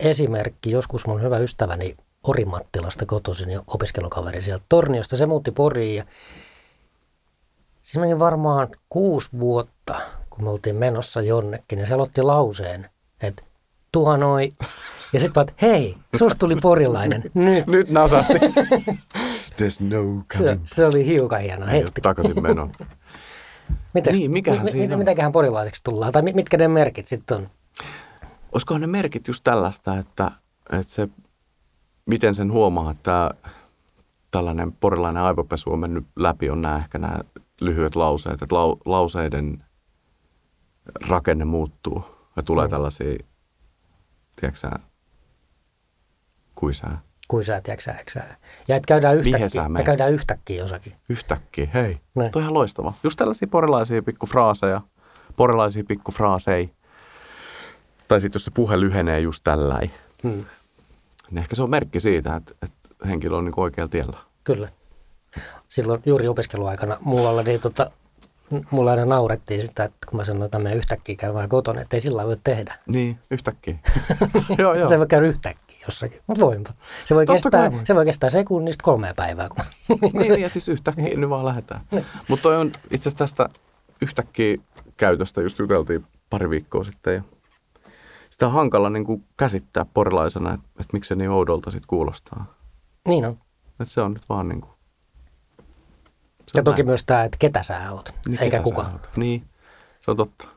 esimerkki. 0.00 0.70
Joskus 0.70 1.06
mun 1.06 1.22
hyvä 1.22 1.38
ystäväni 1.38 1.96
Orimattilasta 2.22 3.06
kotoisin 3.06 3.50
ja 3.50 3.62
opiskelukaveri 3.66 4.42
sieltä 4.42 4.64
Torniosta. 4.68 5.16
Se 5.16 5.26
muutti 5.26 5.50
Poriin 5.50 5.96
ja 5.96 6.04
siinä 7.82 8.00
meni 8.06 8.18
varmaan 8.18 8.68
kuusi 8.88 9.28
vuotta, 9.40 10.00
kun 10.36 10.44
me 10.44 10.50
oltiin 10.50 10.76
menossa 10.76 11.20
jonnekin. 11.22 11.78
Ja 11.78 11.86
se 11.86 11.94
aloitti 11.94 12.22
lauseen, 12.22 12.90
että 13.22 13.42
tuo 13.92 14.16
noi. 14.16 14.48
Ja 15.12 15.20
sitten 15.20 15.34
vaan, 15.34 15.48
hei, 15.62 15.96
susta 16.16 16.38
tuli 16.38 16.56
porilainen. 16.56 17.22
Nyt. 17.34 17.66
Nyt 17.76 17.90
nasahti. 17.90 18.34
There's 19.56 19.80
no 19.80 20.24
Se, 20.34 20.44
coming. 20.44 20.60
se 20.66 20.86
oli 20.86 21.06
hiukan 21.06 21.40
hieno 21.40 21.66
hetki. 21.66 22.00
takaisin 22.00 22.42
meno. 22.42 22.70
Mites, 23.94 24.12
Niin, 24.14 24.30
mikähän 24.30 24.62
mi, 24.62 24.70
siinä 24.70 24.86
mi, 24.88 24.92
on? 24.94 24.98
Mitäköhän 24.98 25.32
porilaiseksi 25.32 25.80
tullaan? 25.84 26.12
Tai 26.12 26.22
mi- 26.22 26.32
mitkä 26.32 26.56
ne 26.56 26.68
merkit 26.68 27.06
sitten 27.06 27.36
on? 27.36 27.48
Olisikohan 28.52 28.80
ne 28.80 28.86
merkit 28.86 29.28
just 29.28 29.44
tällaista, 29.44 29.98
että, 29.98 30.30
että 30.72 30.92
se, 30.92 31.08
miten 32.06 32.34
sen 32.34 32.52
huomaa, 32.52 32.90
että 32.90 33.30
tällainen 34.30 34.72
porilainen 34.72 35.22
aivopesu 35.22 35.72
on 35.72 35.78
mennyt 35.78 36.06
läpi, 36.16 36.50
on 36.50 36.62
nämä 36.62 36.76
ehkä 36.76 36.98
nämä 36.98 37.18
lyhyet 37.60 37.96
lauseet, 37.96 38.42
että 38.42 38.54
lau, 38.54 38.76
lauseiden 38.84 39.64
rakenne 41.08 41.44
muuttuu 41.44 42.04
ja 42.36 42.42
tulee 42.42 42.66
Mm. 42.66 42.70
tällaisia, 42.70 43.18
tiedätkö 44.40 44.58
sä, 44.60 44.70
kuisää, 46.54 46.98
Kuisää, 47.28 47.60
tiedätkö 47.60 47.90
äksää. 47.90 48.36
Ja 48.68 48.76
että 48.76 48.86
käydään 48.88 49.16
yhtäkkiä. 49.16 49.68
Meidän. 49.68 49.84
käydään 49.84 50.12
yhtäkkiä 50.12 50.56
jossakin. 50.56 50.92
yhtäkkiä, 51.08 51.68
hei, 51.74 52.00
Niin. 52.14 52.30
toi 52.30 52.40
on 52.40 52.42
ihan 52.42 52.54
loistava. 52.54 52.92
Just 53.04 53.16
tällaisia 53.16 53.48
porilaisia 53.48 54.02
pikkufraaseja, 54.02 54.80
porilaisia 55.36 55.84
pikkufraaseja. 55.88 56.68
Tai 58.08 58.20
sitten 58.20 58.34
jos 58.38 58.44
se 58.44 58.50
puhe 58.50 58.80
lyhenee 58.80 59.20
just 59.20 59.44
tälläin, 59.44 59.90
Hmm. 60.22 60.44
niin 61.30 61.38
ehkä 61.38 61.54
se 61.56 61.62
on 61.62 61.70
merkki 61.70 62.00
siitä, 62.00 62.36
että, 62.36 62.54
että 62.62 63.06
henkilö 63.06 63.36
on 63.36 63.44
niin 63.44 63.54
oikealla 63.60 63.90
tiellä. 63.90 64.18
Kyllä. 64.44 64.68
Silloin 65.68 66.02
juuri 66.06 66.28
opiskeluaikana 66.28 66.96
muualla, 67.00 67.42
niin 67.42 67.60
tota, 67.60 67.90
mulla 68.70 68.90
aina 68.90 69.04
naurettiin 69.04 69.62
sitä, 69.62 69.84
että 69.84 70.06
kun 70.10 70.16
mä 70.16 70.24
sanoin, 70.24 70.44
että 70.44 70.58
mä 70.58 70.62
menen 70.62 70.78
yhtäkkiä 70.78 71.16
käymään 71.16 71.48
kotona, 71.48 71.80
että 71.80 71.96
ei 71.96 72.00
sillä 72.00 72.26
voi 72.26 72.36
tehdä. 72.44 72.74
Niin, 72.86 73.18
yhtäkkiä. 73.30 73.78
joo, 74.58 74.74
joo. 74.74 74.88
Se 74.88 74.98
voi 74.98 75.06
käydä 75.06 75.26
yhtäkkiä 75.26 75.78
jossakin, 75.86 76.20
mutta 76.26 76.44
voinpa. 76.44 76.72
Se 77.04 77.14
voi, 77.14 77.26
Totta 77.26 77.42
kestää, 77.42 77.72
voi. 77.72 77.80
se 77.84 77.94
voi 77.94 78.04
kestää 78.04 78.30
sekunnista 78.30 78.82
kolmea 78.82 79.14
päivää. 79.14 79.48
Kun, 79.48 79.64
niin, 80.20 80.40
ja 80.40 80.48
siis 80.48 80.68
yhtäkkiä 80.68 81.16
nyt 81.16 81.30
vaan 81.30 81.44
lähdetään. 81.44 81.80
Niin. 81.90 82.06
Mutta 82.28 82.48
on 82.48 82.72
itse 82.90 83.08
asiassa 83.08 83.18
tästä 83.18 83.48
yhtäkkiä 84.02 84.56
käytöstä 84.96 85.42
just 85.42 85.58
juteltiin 85.58 86.06
pari 86.30 86.50
viikkoa 86.50 86.84
sitten 86.84 87.14
ja 87.14 87.22
sitä 88.30 88.46
on 88.46 88.52
hankala 88.52 88.90
niin 88.90 89.04
kuin 89.04 89.24
käsittää 89.36 89.86
porilaisena, 89.94 90.54
että, 90.54 90.66
että 90.80 90.90
miksi 90.92 91.08
se 91.08 91.14
niin 91.14 91.30
oudolta 91.30 91.70
sitten 91.70 91.88
kuulostaa. 91.88 92.54
niin 93.08 93.24
on. 93.24 93.38
Että 93.80 93.94
se 93.94 94.00
on 94.00 94.14
nyt 94.14 94.28
vaan 94.28 94.48
niin 94.48 94.60
kuin, 94.60 94.70
se 94.70 94.75
Ja 96.56 96.62
toki 96.62 96.82
näin. 96.82 96.86
myös 96.86 97.04
tämä, 97.04 97.24
että 97.24 97.36
ketä 97.40 97.62
sä 97.62 97.92
oot, 97.92 98.14
Niin, 98.28 98.42
eikä 98.42 98.62
kuka. 98.62 98.82
oot. 98.92 99.08
Niin, 99.16 99.46
se 100.00 100.10
on 100.10 100.16
totta. 100.16 100.48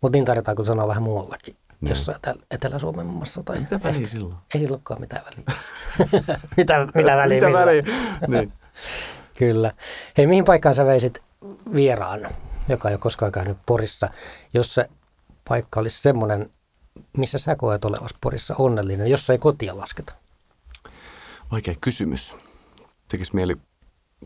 Mutta 0.00 0.16
niin 0.16 0.24
tarjotaan, 0.24 0.56
kun 0.56 0.66
sanoo 0.66 0.88
vähän 0.88 1.02
muuallakin. 1.02 1.56
Niin. 1.80 1.88
Jossain 1.88 2.16
Etelä- 2.16 2.42
Etelä-Suomen 2.50 3.06
maassa. 3.06 3.42
Tai 3.42 3.60
Mitä 3.60 3.80
väliä 3.84 4.06
silloin? 4.06 4.34
Ei 4.54 4.60
sillä 4.60 4.74
olekaan 4.74 5.00
mitään 5.00 5.22
väliä. 5.24 5.44
mitä, 6.56 6.86
mitä 6.94 7.16
väliä? 7.16 7.40
Mitä 7.46 7.52
väliä? 7.58 7.82
niin. 8.28 8.52
Kyllä. 9.38 9.72
Hei, 10.18 10.26
mihin 10.26 10.44
paikkaan 10.44 10.74
sä 10.74 10.84
veisit 10.86 11.22
vieraan, 11.74 12.28
joka 12.68 12.88
ei 12.88 12.94
ole 12.94 13.00
koskaan 13.00 13.32
käynyt 13.32 13.58
Porissa, 13.66 14.08
jos 14.54 14.74
se 14.74 14.88
paikka 15.48 15.80
olisi 15.80 16.02
semmoinen, 16.02 16.50
missä 17.16 17.38
sä 17.38 17.56
koet 17.56 17.84
olevasi 17.84 18.14
Porissa 18.20 18.54
onnellinen, 18.58 19.06
jos 19.06 19.30
ei 19.30 19.38
kotia 19.38 19.76
lasketa? 19.76 20.12
Vaikea 21.52 21.74
kysymys. 21.80 22.34
tekisi 23.08 23.34
mieli, 23.34 23.56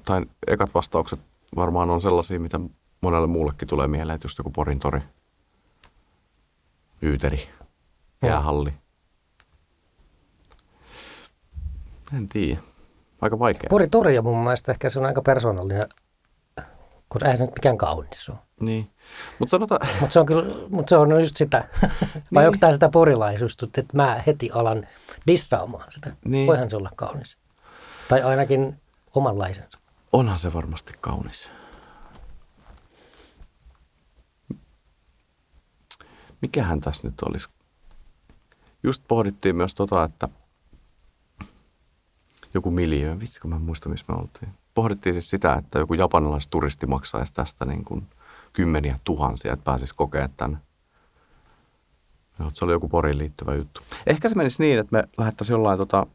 tai 0.04 0.22
ekat 0.46 0.74
vastaukset 0.74 1.20
varmaan 1.56 1.90
on 1.90 2.00
sellaisia, 2.00 2.40
mitä 2.40 2.60
monelle 3.00 3.26
muullekin 3.26 3.68
tulee 3.68 3.88
mieleen, 3.88 4.14
että 4.14 4.24
just 4.24 4.38
joku 4.38 4.50
Porin 4.50 4.78
tori, 4.78 5.00
Yyteri, 7.02 7.48
jäähalli. 8.22 8.74
En 12.16 12.28
tiedä. 12.28 12.60
Aika 13.20 13.38
vaikea. 13.38 13.66
Pori 13.70 13.88
Tori 13.88 14.18
on 14.18 14.24
mun 14.24 14.38
mielestä 14.44 14.72
ehkä 14.72 14.90
se 14.90 14.98
on 14.98 15.06
aika 15.06 15.22
persoonallinen, 15.22 15.88
kun 17.08 17.24
eihän 17.24 17.38
se 17.38 17.44
nyt 17.44 17.54
mikään 17.54 17.78
kaunis 17.78 18.28
ole. 18.28 18.38
Niin. 18.60 18.90
Mutta 19.38 19.50
sanotaan, 19.50 19.88
Mutta 20.00 20.12
se 20.12 20.20
on 20.20 20.26
kyllä, 20.26 20.54
mutta 20.68 20.90
se 20.90 20.96
on 20.96 21.20
just 21.20 21.36
sitä. 21.36 21.68
Vai 22.34 22.42
Niin. 22.42 22.46
onko 22.46 22.56
tämä 22.60 22.72
sitä 22.72 22.88
porilaisuutta, 22.88 23.66
että 23.66 23.96
mä 23.96 24.22
heti 24.26 24.50
alan 24.52 24.86
dissaamaan 25.26 25.92
sitä. 25.92 26.16
Niin. 26.24 26.46
Voihan 26.46 26.70
se 26.70 26.76
olla 26.76 26.90
kaunis. 26.96 27.36
Tai 28.08 28.22
ainakin 28.22 28.80
omanlaisensa. 29.14 29.78
Onhan 30.14 30.38
se 30.38 30.52
varmasti 30.52 30.92
kaunis. 31.00 31.50
Mikähän 36.42 36.80
tässä 36.80 37.08
nyt 37.08 37.14
olisi? 37.28 37.48
Just 38.82 39.04
pohdittiin 39.08 39.56
myös 39.56 39.74
tota, 39.74 40.04
että 40.04 40.28
joku 42.54 42.70
miljöö, 42.70 43.20
vitsi 43.20 43.40
kun 43.40 43.50
mä 43.50 43.56
en 43.56 43.62
muista 43.62 43.88
missä 43.88 44.06
me 44.08 44.14
oltiin. 44.14 44.54
Pohdittiin 44.74 45.12
siis 45.12 45.30
sitä, 45.30 45.54
että 45.54 45.78
joku 45.78 45.94
japanilaisturisti 45.94 46.86
maksaisi 46.86 47.34
tästä 47.34 47.64
niin 47.64 47.84
kuin 47.84 48.06
kymmeniä 48.52 48.98
tuhansia, 49.04 49.52
että 49.52 49.64
pääsisi 49.64 49.94
kokemaan 49.94 50.30
tänne. 50.36 50.58
Joo, 52.38 52.50
se 52.54 52.64
oli 52.64 52.72
joku 52.72 52.88
Poriin 52.88 53.18
liittyvä 53.18 53.54
juttu. 53.54 53.80
Ehkä 54.06 54.28
se 54.28 54.34
menisi 54.34 54.62
niin, 54.62 54.78
että 54.78 54.96
me 54.96 55.08
lähettäisiin 55.18 55.54
jollain 55.54 55.78
tota, 55.78 56.06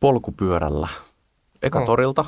polkupyörällä 0.00 0.88
eka 1.62 1.80
Mm. 1.80 1.86
torilta. 1.86 2.24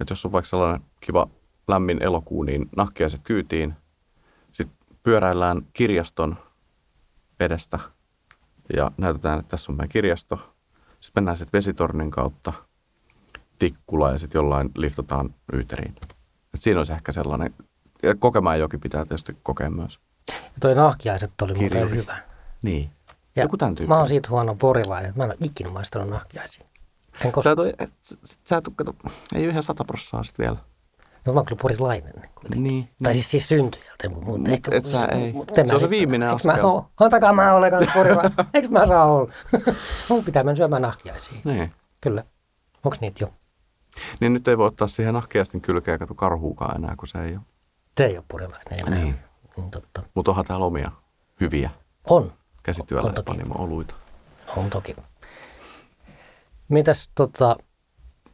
Että 0.00 0.12
jos 0.12 0.24
on 0.24 0.32
vaikka 0.32 0.48
sellainen 0.48 0.80
kiva 1.00 1.28
lämmin 1.68 2.02
elokuu, 2.02 2.42
niin 2.42 2.68
nahkiaiset 2.76 3.20
kyytiin. 3.24 3.74
Sitten 4.52 4.76
pyöräillään 5.02 5.62
kirjaston 5.72 6.36
edestä 7.40 7.78
ja 8.76 8.90
näytetään, 8.96 9.38
että 9.38 9.50
tässä 9.50 9.72
on 9.72 9.76
meidän 9.76 9.88
kirjasto. 9.88 10.36
Sitten 11.00 11.20
mennään 11.20 11.36
sitten 11.36 11.58
vesitornin 11.58 12.10
kautta 12.10 12.52
Tikkula 13.58 14.10
ja 14.12 14.18
sitten 14.18 14.38
jollain 14.38 14.70
liftataan 14.76 15.34
Yyteriin. 15.52 15.94
Et 16.54 16.62
siinä 16.62 16.80
olisi 16.80 16.92
ehkä 16.92 17.12
sellainen, 17.12 17.54
ja 18.02 18.14
Kokemäenjoki 18.14 18.78
pitää 18.78 19.04
tietysti 19.04 19.36
kokea 19.42 19.70
myös. 19.70 20.00
Ja 20.28 20.34
toi 20.60 20.74
nahkiaiset 20.74 21.30
oli 21.42 21.52
muuten 21.54 21.70
Kirjuri. 21.70 21.96
hyvä. 21.96 22.16
Niin. 22.62 22.90
Ja 23.36 23.42
Joku 23.42 23.56
tämän 23.56 23.72
Mä 23.72 23.76
tyyppinen. 23.76 23.98
oon 23.98 24.06
siitä 24.08 24.28
huono 24.30 24.54
porilainen, 24.54 25.08
että 25.08 25.20
mä 25.20 25.24
en 25.24 25.30
ole 25.30 25.36
ikinä 25.44 25.70
maistanut 25.70 26.08
nahkiaisia. 26.08 26.66
En 27.24 27.32
Sä 27.42 27.50
et, 27.50 27.58
ole- 27.58 27.74
et, 27.78 27.90
sä 28.48 28.56
et, 28.56 28.66
ole- 28.68 28.74
kato, 28.76 28.94
ei 29.34 29.42
ole 29.44 29.50
ihan 29.50 29.62
sata 29.62 29.84
prossaa 29.84 30.24
sitten 30.24 30.44
vielä. 30.46 30.58
No, 31.26 31.32
mä 31.32 31.38
oon 31.38 31.46
kyllä 31.46 31.60
porilainen. 31.62 32.12
kuitenkin. 32.34 32.62
Niin, 32.62 32.88
Tai 33.02 33.12
niin. 33.12 33.22
siis, 33.22 33.30
siis 33.30 33.48
syntyjältä. 33.48 34.08
Mutta 34.08 34.26
Mut 34.26 34.48
ehkä, 34.48 34.70
et 34.76 34.84
sä 34.84 35.04
ei. 35.06 35.32
mut 35.32 35.50
Se 35.66 35.74
on 35.74 35.80
se 35.80 35.90
viimeinen 35.90 36.30
eiks 36.30 36.44
Mä 36.44 36.52
askel. 36.52 36.64
oo, 36.66 36.90
antakaa 37.00 37.32
mä 37.32 37.54
olen 37.54 37.70
kanssa 37.70 37.92
porilainen. 37.94 38.32
Eikö 38.54 38.68
mä 38.68 38.86
saa 38.86 39.04
olla? 39.04 39.32
Mun 40.08 40.24
pitää 40.24 40.44
mennä 40.44 40.56
syömään 40.56 40.82
nahkiaisia. 40.82 41.40
Niin. 41.44 41.72
Kyllä. 42.00 42.24
Onks 42.84 43.00
niitä 43.00 43.24
jo? 43.24 43.32
Niin 44.20 44.32
nyt 44.32 44.48
ei 44.48 44.58
voi 44.58 44.66
ottaa 44.66 44.88
siihen 44.88 45.14
nahkeastin 45.14 45.60
kylkeä 45.60 45.98
kato 45.98 46.14
karhuukaan 46.14 46.76
enää, 46.76 46.94
kun 46.96 47.08
se 47.08 47.18
ei 47.24 47.32
ole. 47.32 47.40
Se 47.98 48.04
ei 48.06 48.16
ole 48.16 48.24
porilainen 48.28 48.86
enää. 48.86 48.98
Niin. 49.04 49.18
Niin 49.56 49.70
totta. 49.70 50.02
Mutta 50.14 50.30
onhan 50.30 50.44
täällä 50.44 50.66
omia 50.66 50.90
hyviä 51.40 51.70
On. 52.10 52.22
On 52.22 52.28
toki. 52.28 52.36
käsityöläispanimo-oluita. 52.62 53.94
On 54.56 54.70
toki. 54.70 54.96
Mitäs 56.68 57.10
tota, 57.14 57.56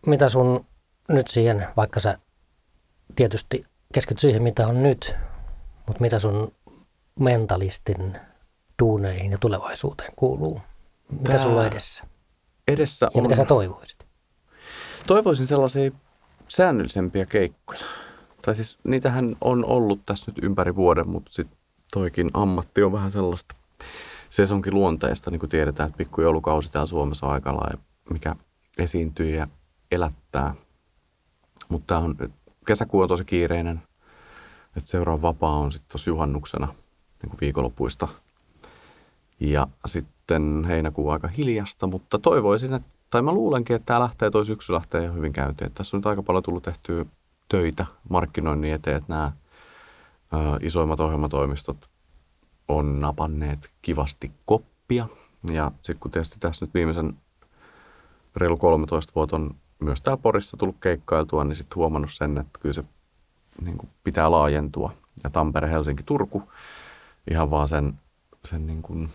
mitä 0.07 0.29
sun 0.29 0.67
nyt 1.09 1.29
siihen, 1.29 1.67
vaikka 1.77 2.01
sä 2.01 2.19
tietysti 3.17 3.65
keskityt 3.93 4.21
siihen, 4.21 4.43
mitä 4.43 4.67
on 4.67 4.83
nyt, 4.83 5.17
mutta 5.87 6.01
mitä 6.01 6.19
sun 6.19 6.53
mentalistin 7.21 8.19
duuneihin 8.83 9.33
ja 9.33 9.39
tulevaisuuteen 9.39 10.13
kuuluu? 10.17 10.61
Mitä 11.11 11.33
Tää 11.33 11.43
sulla 11.43 11.61
on 11.61 11.67
edessä? 11.67 12.05
Edessä 12.69 13.07
Ja 13.07 13.11
on, 13.15 13.23
mitä 13.23 13.35
sä 13.35 13.45
toivoisit? 13.45 14.07
toivoisin 15.07 15.47
sellaisia 15.47 15.91
säännöllisempiä 16.49 17.27
keikkoja. 17.27 17.81
Tai 18.43 18.57
siis 18.57 18.79
niitähän 18.85 19.37
on 19.41 19.65
ollut 19.65 20.01
tässä 20.07 20.31
nyt 20.31 20.45
ympäri 20.45 20.77
vuoden, 20.77 21.09
mutta 21.09 21.33
sitten 21.33 21.59
toikin 21.93 22.31
ammatti 22.35 22.83
on 22.83 22.93
vähän 22.93 23.11
sellaista 23.11 23.55
sesonkin 24.31 24.75
luonteesta, 24.75 25.31
niin 25.31 25.41
kuin 25.41 25.51
tiedetään, 25.51 25.87
että 25.87 25.97
pikkujoulukausi 25.97 26.73
täällä 26.73 26.87
Suomessa 26.87 27.27
on 27.27 27.33
aika 27.33 27.55
lailla, 27.55 27.83
mikä 28.11 28.37
esiintyy 28.79 29.31
ja 29.31 29.49
elättää. 29.91 30.55
Mutta 31.69 31.99
on, 31.99 32.15
kesäkuu 32.67 33.01
on 33.01 33.09
tosi 33.09 33.25
kiireinen, 33.25 33.83
että 34.77 34.91
seuraava 34.91 35.23
vapaa 35.23 35.59
on 35.59 35.73
sitten 35.73 35.91
tuossa 35.91 36.11
juhannuksena 36.11 36.67
niin 37.23 37.31
kuin 37.31 37.41
viikonlopuista. 37.41 38.09
Ja 39.41 39.67
sitten 39.87 40.65
heinäkuu 40.69 41.11
aika 41.11 41.29
hiljasta, 41.29 41.87
mutta 41.87 42.19
toivoisin, 42.19 42.75
että, 42.75 42.89
tai 43.11 43.23
mä 43.23 43.33
luulenkin, 43.33 43.77
että 43.77 43.87
tämä 43.87 44.01
lähtee, 44.01 44.31
toi 44.31 44.47
syksy 44.47 44.73
lähtee 44.73 45.03
ihan 45.03 45.17
hyvin 45.17 45.33
käyntiin. 45.33 45.67
Että 45.67 45.77
tässä 45.77 45.97
on 45.97 45.99
nyt 45.99 46.07
aika 46.07 46.23
paljon 46.23 46.43
tullut 46.43 46.63
tehtyä 46.63 47.07
töitä 47.49 47.87
markkinoinnin 48.09 48.73
eteen, 48.75 48.97
että 48.97 49.13
nämä 49.13 49.33
ö, 50.33 50.37
isoimmat 50.61 51.01
ohjelmatoimistot 51.01 51.89
on 52.69 53.01
napanneet 53.01 53.73
kivasti 53.83 54.31
koppia. 54.45 55.09
Ja 55.53 55.73
sitten 55.75 56.01
kun 56.01 56.11
tietysti 56.11 56.37
tässä 56.41 56.65
nyt 56.65 56.75
viimeisen 56.75 57.17
reilu 58.37 58.57
13 58.57 59.13
vuotta 59.15 59.37
on 59.37 59.55
myös 59.79 60.03
täällä 60.03 60.23
Porissa 60.23 60.57
tullut 60.57 60.77
keikkailtua, 60.81 61.45
niin 61.45 61.57
sitten 61.57 61.77
huomannut 61.77 62.13
sen, 62.13 62.39
että 62.39 62.59
kyllä 62.61 62.73
se 62.73 62.85
niin 63.65 63.79
kuin 63.79 63.91
pitää 64.05 64.31
laajentua. 64.31 64.93
Ja 65.25 65.31
Tampere, 65.31 65.71
Helsinki, 65.71 66.03
Turku 66.03 66.53
ihan 67.31 67.51
vaan 67.51 67.69
sen, 67.69 68.01
sen 68.45 68.67
niin 68.67 68.83
kuin 68.83 69.09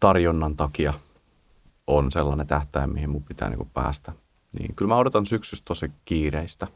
tarjonnan 0.00 0.56
takia 0.56 0.94
on 1.86 2.10
sellainen 2.10 2.46
tähtäin, 2.46 2.92
mihin 2.92 3.10
mun 3.10 3.24
pitää 3.24 3.48
niin 3.48 3.58
kuin 3.58 3.70
päästä. 3.74 4.12
Niin 4.58 4.74
kyllä 4.74 4.88
mä 4.88 4.98
odotan 4.98 5.26
syksystä 5.26 5.64
tosi 5.64 5.92
kiireistä 6.04 6.66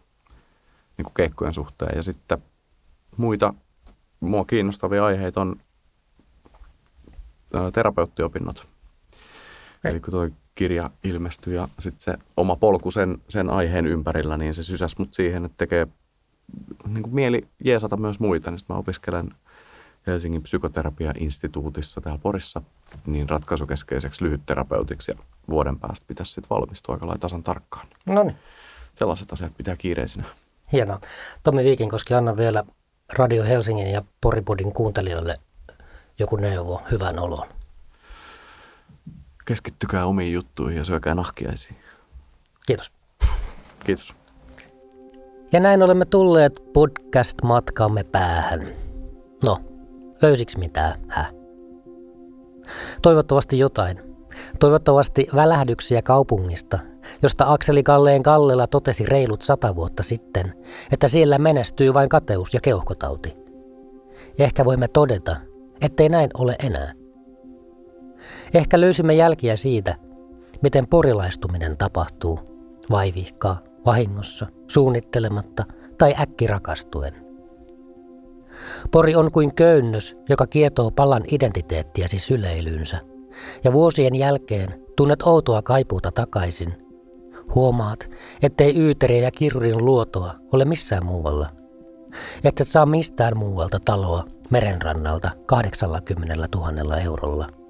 niin 0.99 1.05
kuin 1.05 1.15
keikkojen 1.15 1.55
suhteen. 1.55 1.97
Ja 1.97 2.03
sitten 2.03 2.39
muita 3.17 3.55
mua 4.21 4.45
kiinnostavia 4.45 5.05
aiheita 5.05 5.41
on 5.41 5.57
terapeuttiopinnot. 7.73 8.69
Eli 9.85 10.01
kun 10.01 10.13
toi 10.13 10.33
kirja 10.55 10.91
ilmestyi 11.05 11.55
ja 11.55 11.69
sitten 11.79 12.01
se 12.01 12.15
oma 12.37 12.57
polku 12.57 12.91
sen, 12.91 13.19
sen 13.29 13.51
aiheen 13.51 13.87
ympärillä, 13.87 14.37
niin 14.37 14.55
se 14.55 14.63
sysäsi 14.63 14.97
mut 14.99 15.15
siihen, 15.15 15.45
että 15.45 15.57
tekee 15.59 15.87
niin 16.89 17.03
kuin 17.03 17.15
mieli 17.15 17.49
jeesata 17.65 17.97
myös 17.97 18.21
muita. 18.21 18.51
Niin 18.51 18.59
sit 18.59 18.69
mä 18.69 18.75
opiskelen 18.77 19.31
Helsingin 20.07 20.43
psykoterapia-instituutissa 20.43 22.01
täällä 22.01 22.19
Porissa 22.19 22.63
niin 23.07 23.29
ratkaisukeskeiseksi 23.29 24.25
lyhytterapeutiksi 24.25 25.11
ja 25.11 25.19
vuoden 25.51 25.79
päästä 25.79 26.07
pitäisi 26.07 26.33
sitten 26.33 26.51
valmistua 26.51 26.95
aika 26.95 27.07
lailla 27.07 27.21
tasan 27.21 27.43
tarkkaan. 27.43 27.87
No 28.07 28.23
niin, 28.23 28.37
Sellaiset 28.95 29.33
asiat 29.33 29.57
pitää 29.57 29.77
kiireisinä. 29.77 30.25
hienoa. 30.73 31.01
Tommi 31.43 31.65
Viikinkoski, 31.65 32.15
anna 32.15 32.37
vielä 32.37 32.65
Radio 33.13 33.45
Helsingin 33.45 33.87
ja 33.87 34.03
Poripodin 34.21 34.73
kuuntelijoille 34.73 35.37
joku 36.19 36.37
neuvo 36.37 36.83
hyvän 36.91 37.19
oloon. 37.19 37.49
Keskittykää 39.45 40.07
omiin 40.07 40.33
juttuihin 40.33 40.79
ja 40.79 40.85
syökää 40.85 41.15
nahkiaisiin. 41.15 41.77
Kiitos. 42.67 42.93
Kiitos. 43.85 44.15
Ja 45.53 45.61
näin 45.61 45.83
olemme 45.83 46.05
tulleet 46.05 46.63
podcast-matkamme 46.73 48.05
päähän. 48.05 48.73
No, 49.45 49.59
löysiks 50.23 50.57
mitään, 50.57 51.01
hä? 51.09 51.33
Toivottavasti 53.03 53.59
jotain. 53.59 54.15
Toivottavasti 54.61 55.27
välähdyksiä 55.35 56.03
kaupungista, 56.03 56.79
josta 57.23 57.53
Akseli 57.53 57.83
Kalleen 57.83 58.23
Kallela 58.23 58.67
totesi 58.67 59.07
reilut 59.07 59.43
sata 59.43 59.77
vuotta 59.77 60.03
sitten, 60.03 60.55
että 60.93 61.09
siellä 61.09 61.39
menestyy 61.39 61.95
vain 61.95 62.09
kateus 62.09 62.55
ja 62.55 62.61
keuhkotauti. 62.61 63.37
Ja 64.39 64.45
ehkä 64.45 64.65
voimme 64.65 64.89
todeta, 64.89 65.37
ettei 65.81 66.09
näin 66.09 66.31
ole 66.39 66.57
enää. 66.59 66.93
Ehkä 68.55 68.81
löysimme 68.81 69.15
jälkiä 69.15 69.57
siitä, 69.57 69.97
miten 70.63 70.87
porilaistuminen 70.87 71.77
tapahtuu 71.77 72.39
vaivihkaa, 72.91 73.61
vahingossa, 73.87 74.47
suunnittelematta 74.69 75.65
tai 75.99 76.15
äkkirakastuen. 76.21 77.15
Pori 78.91 79.15
on 79.15 79.33
kuin 79.33 79.55
köynnös, 79.55 80.17
joka 80.29 80.47
kietoo 80.47 80.91
palan 80.91 81.25
identiteettiäsi 81.33 82.19
syleilyynsä. 82.19 83.01
Ja 83.65 83.73
vuosien 83.73 84.15
jälkeen 84.15 84.81
tunnet 84.97 85.23
outoa 85.23 85.63
kaipuuta 85.63 86.13
takaisin. 86.13 86.75
Huomaat, 87.55 88.11
ettei 88.43 88.79
Yyteriä 88.79 89.23
ja 89.23 89.31
Kirrin 89.31 89.85
luotoa 89.85 90.35
ole 90.53 90.65
missään 90.65 91.07
muualla. 91.07 91.51
Et 92.45 92.61
et 92.61 92.69
saa 92.69 92.87
mistään 92.87 93.37
muualta 93.37 93.79
taloa 93.85 94.25
merenrannalta 94.51 95.31
80 95.47 96.49
000 96.57 96.99
eurolla. 97.01 97.64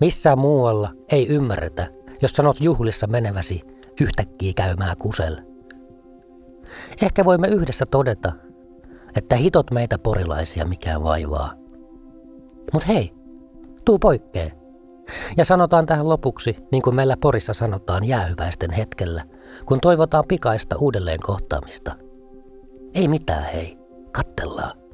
Missään 0.00 0.38
muualla 0.38 0.92
ei 1.12 1.28
ymmärretä, 1.28 1.86
jos 2.22 2.30
sanot 2.30 2.60
juhlissa 2.60 3.06
meneväsi 3.06 3.62
yhtäkkiä 4.00 4.52
käymään 4.56 4.96
kusel. 4.96 5.36
Ehkä 7.02 7.24
voimme 7.24 7.48
yhdessä 7.48 7.84
todeta, 7.90 8.32
että 9.16 9.36
hitot 9.36 9.70
meitä 9.70 9.98
porilaisia 9.98 10.64
mikään 10.64 11.04
vaivaa. 11.04 11.52
Mut 12.72 12.88
hei, 12.88 13.12
tuu 13.84 13.98
poikkee. 13.98 14.52
Ja 15.36 15.44
sanotaan 15.44 15.86
tähän 15.86 16.08
lopuksi, 16.08 16.56
niin 16.72 16.82
kuin 16.82 16.96
meillä 16.96 17.16
Porissa 17.20 17.52
sanotaan 17.52 18.04
jäähyväisten 18.04 18.70
hetkellä, 18.70 19.24
kun 19.66 19.80
toivotaan 19.80 20.24
pikaista 20.28 20.76
uudelleen 20.78 21.20
kohtaamista. 21.26 21.96
Ei 22.94 23.08
mitään 23.08 23.44
hei, 23.44 23.78
kattellaan. 24.12 24.85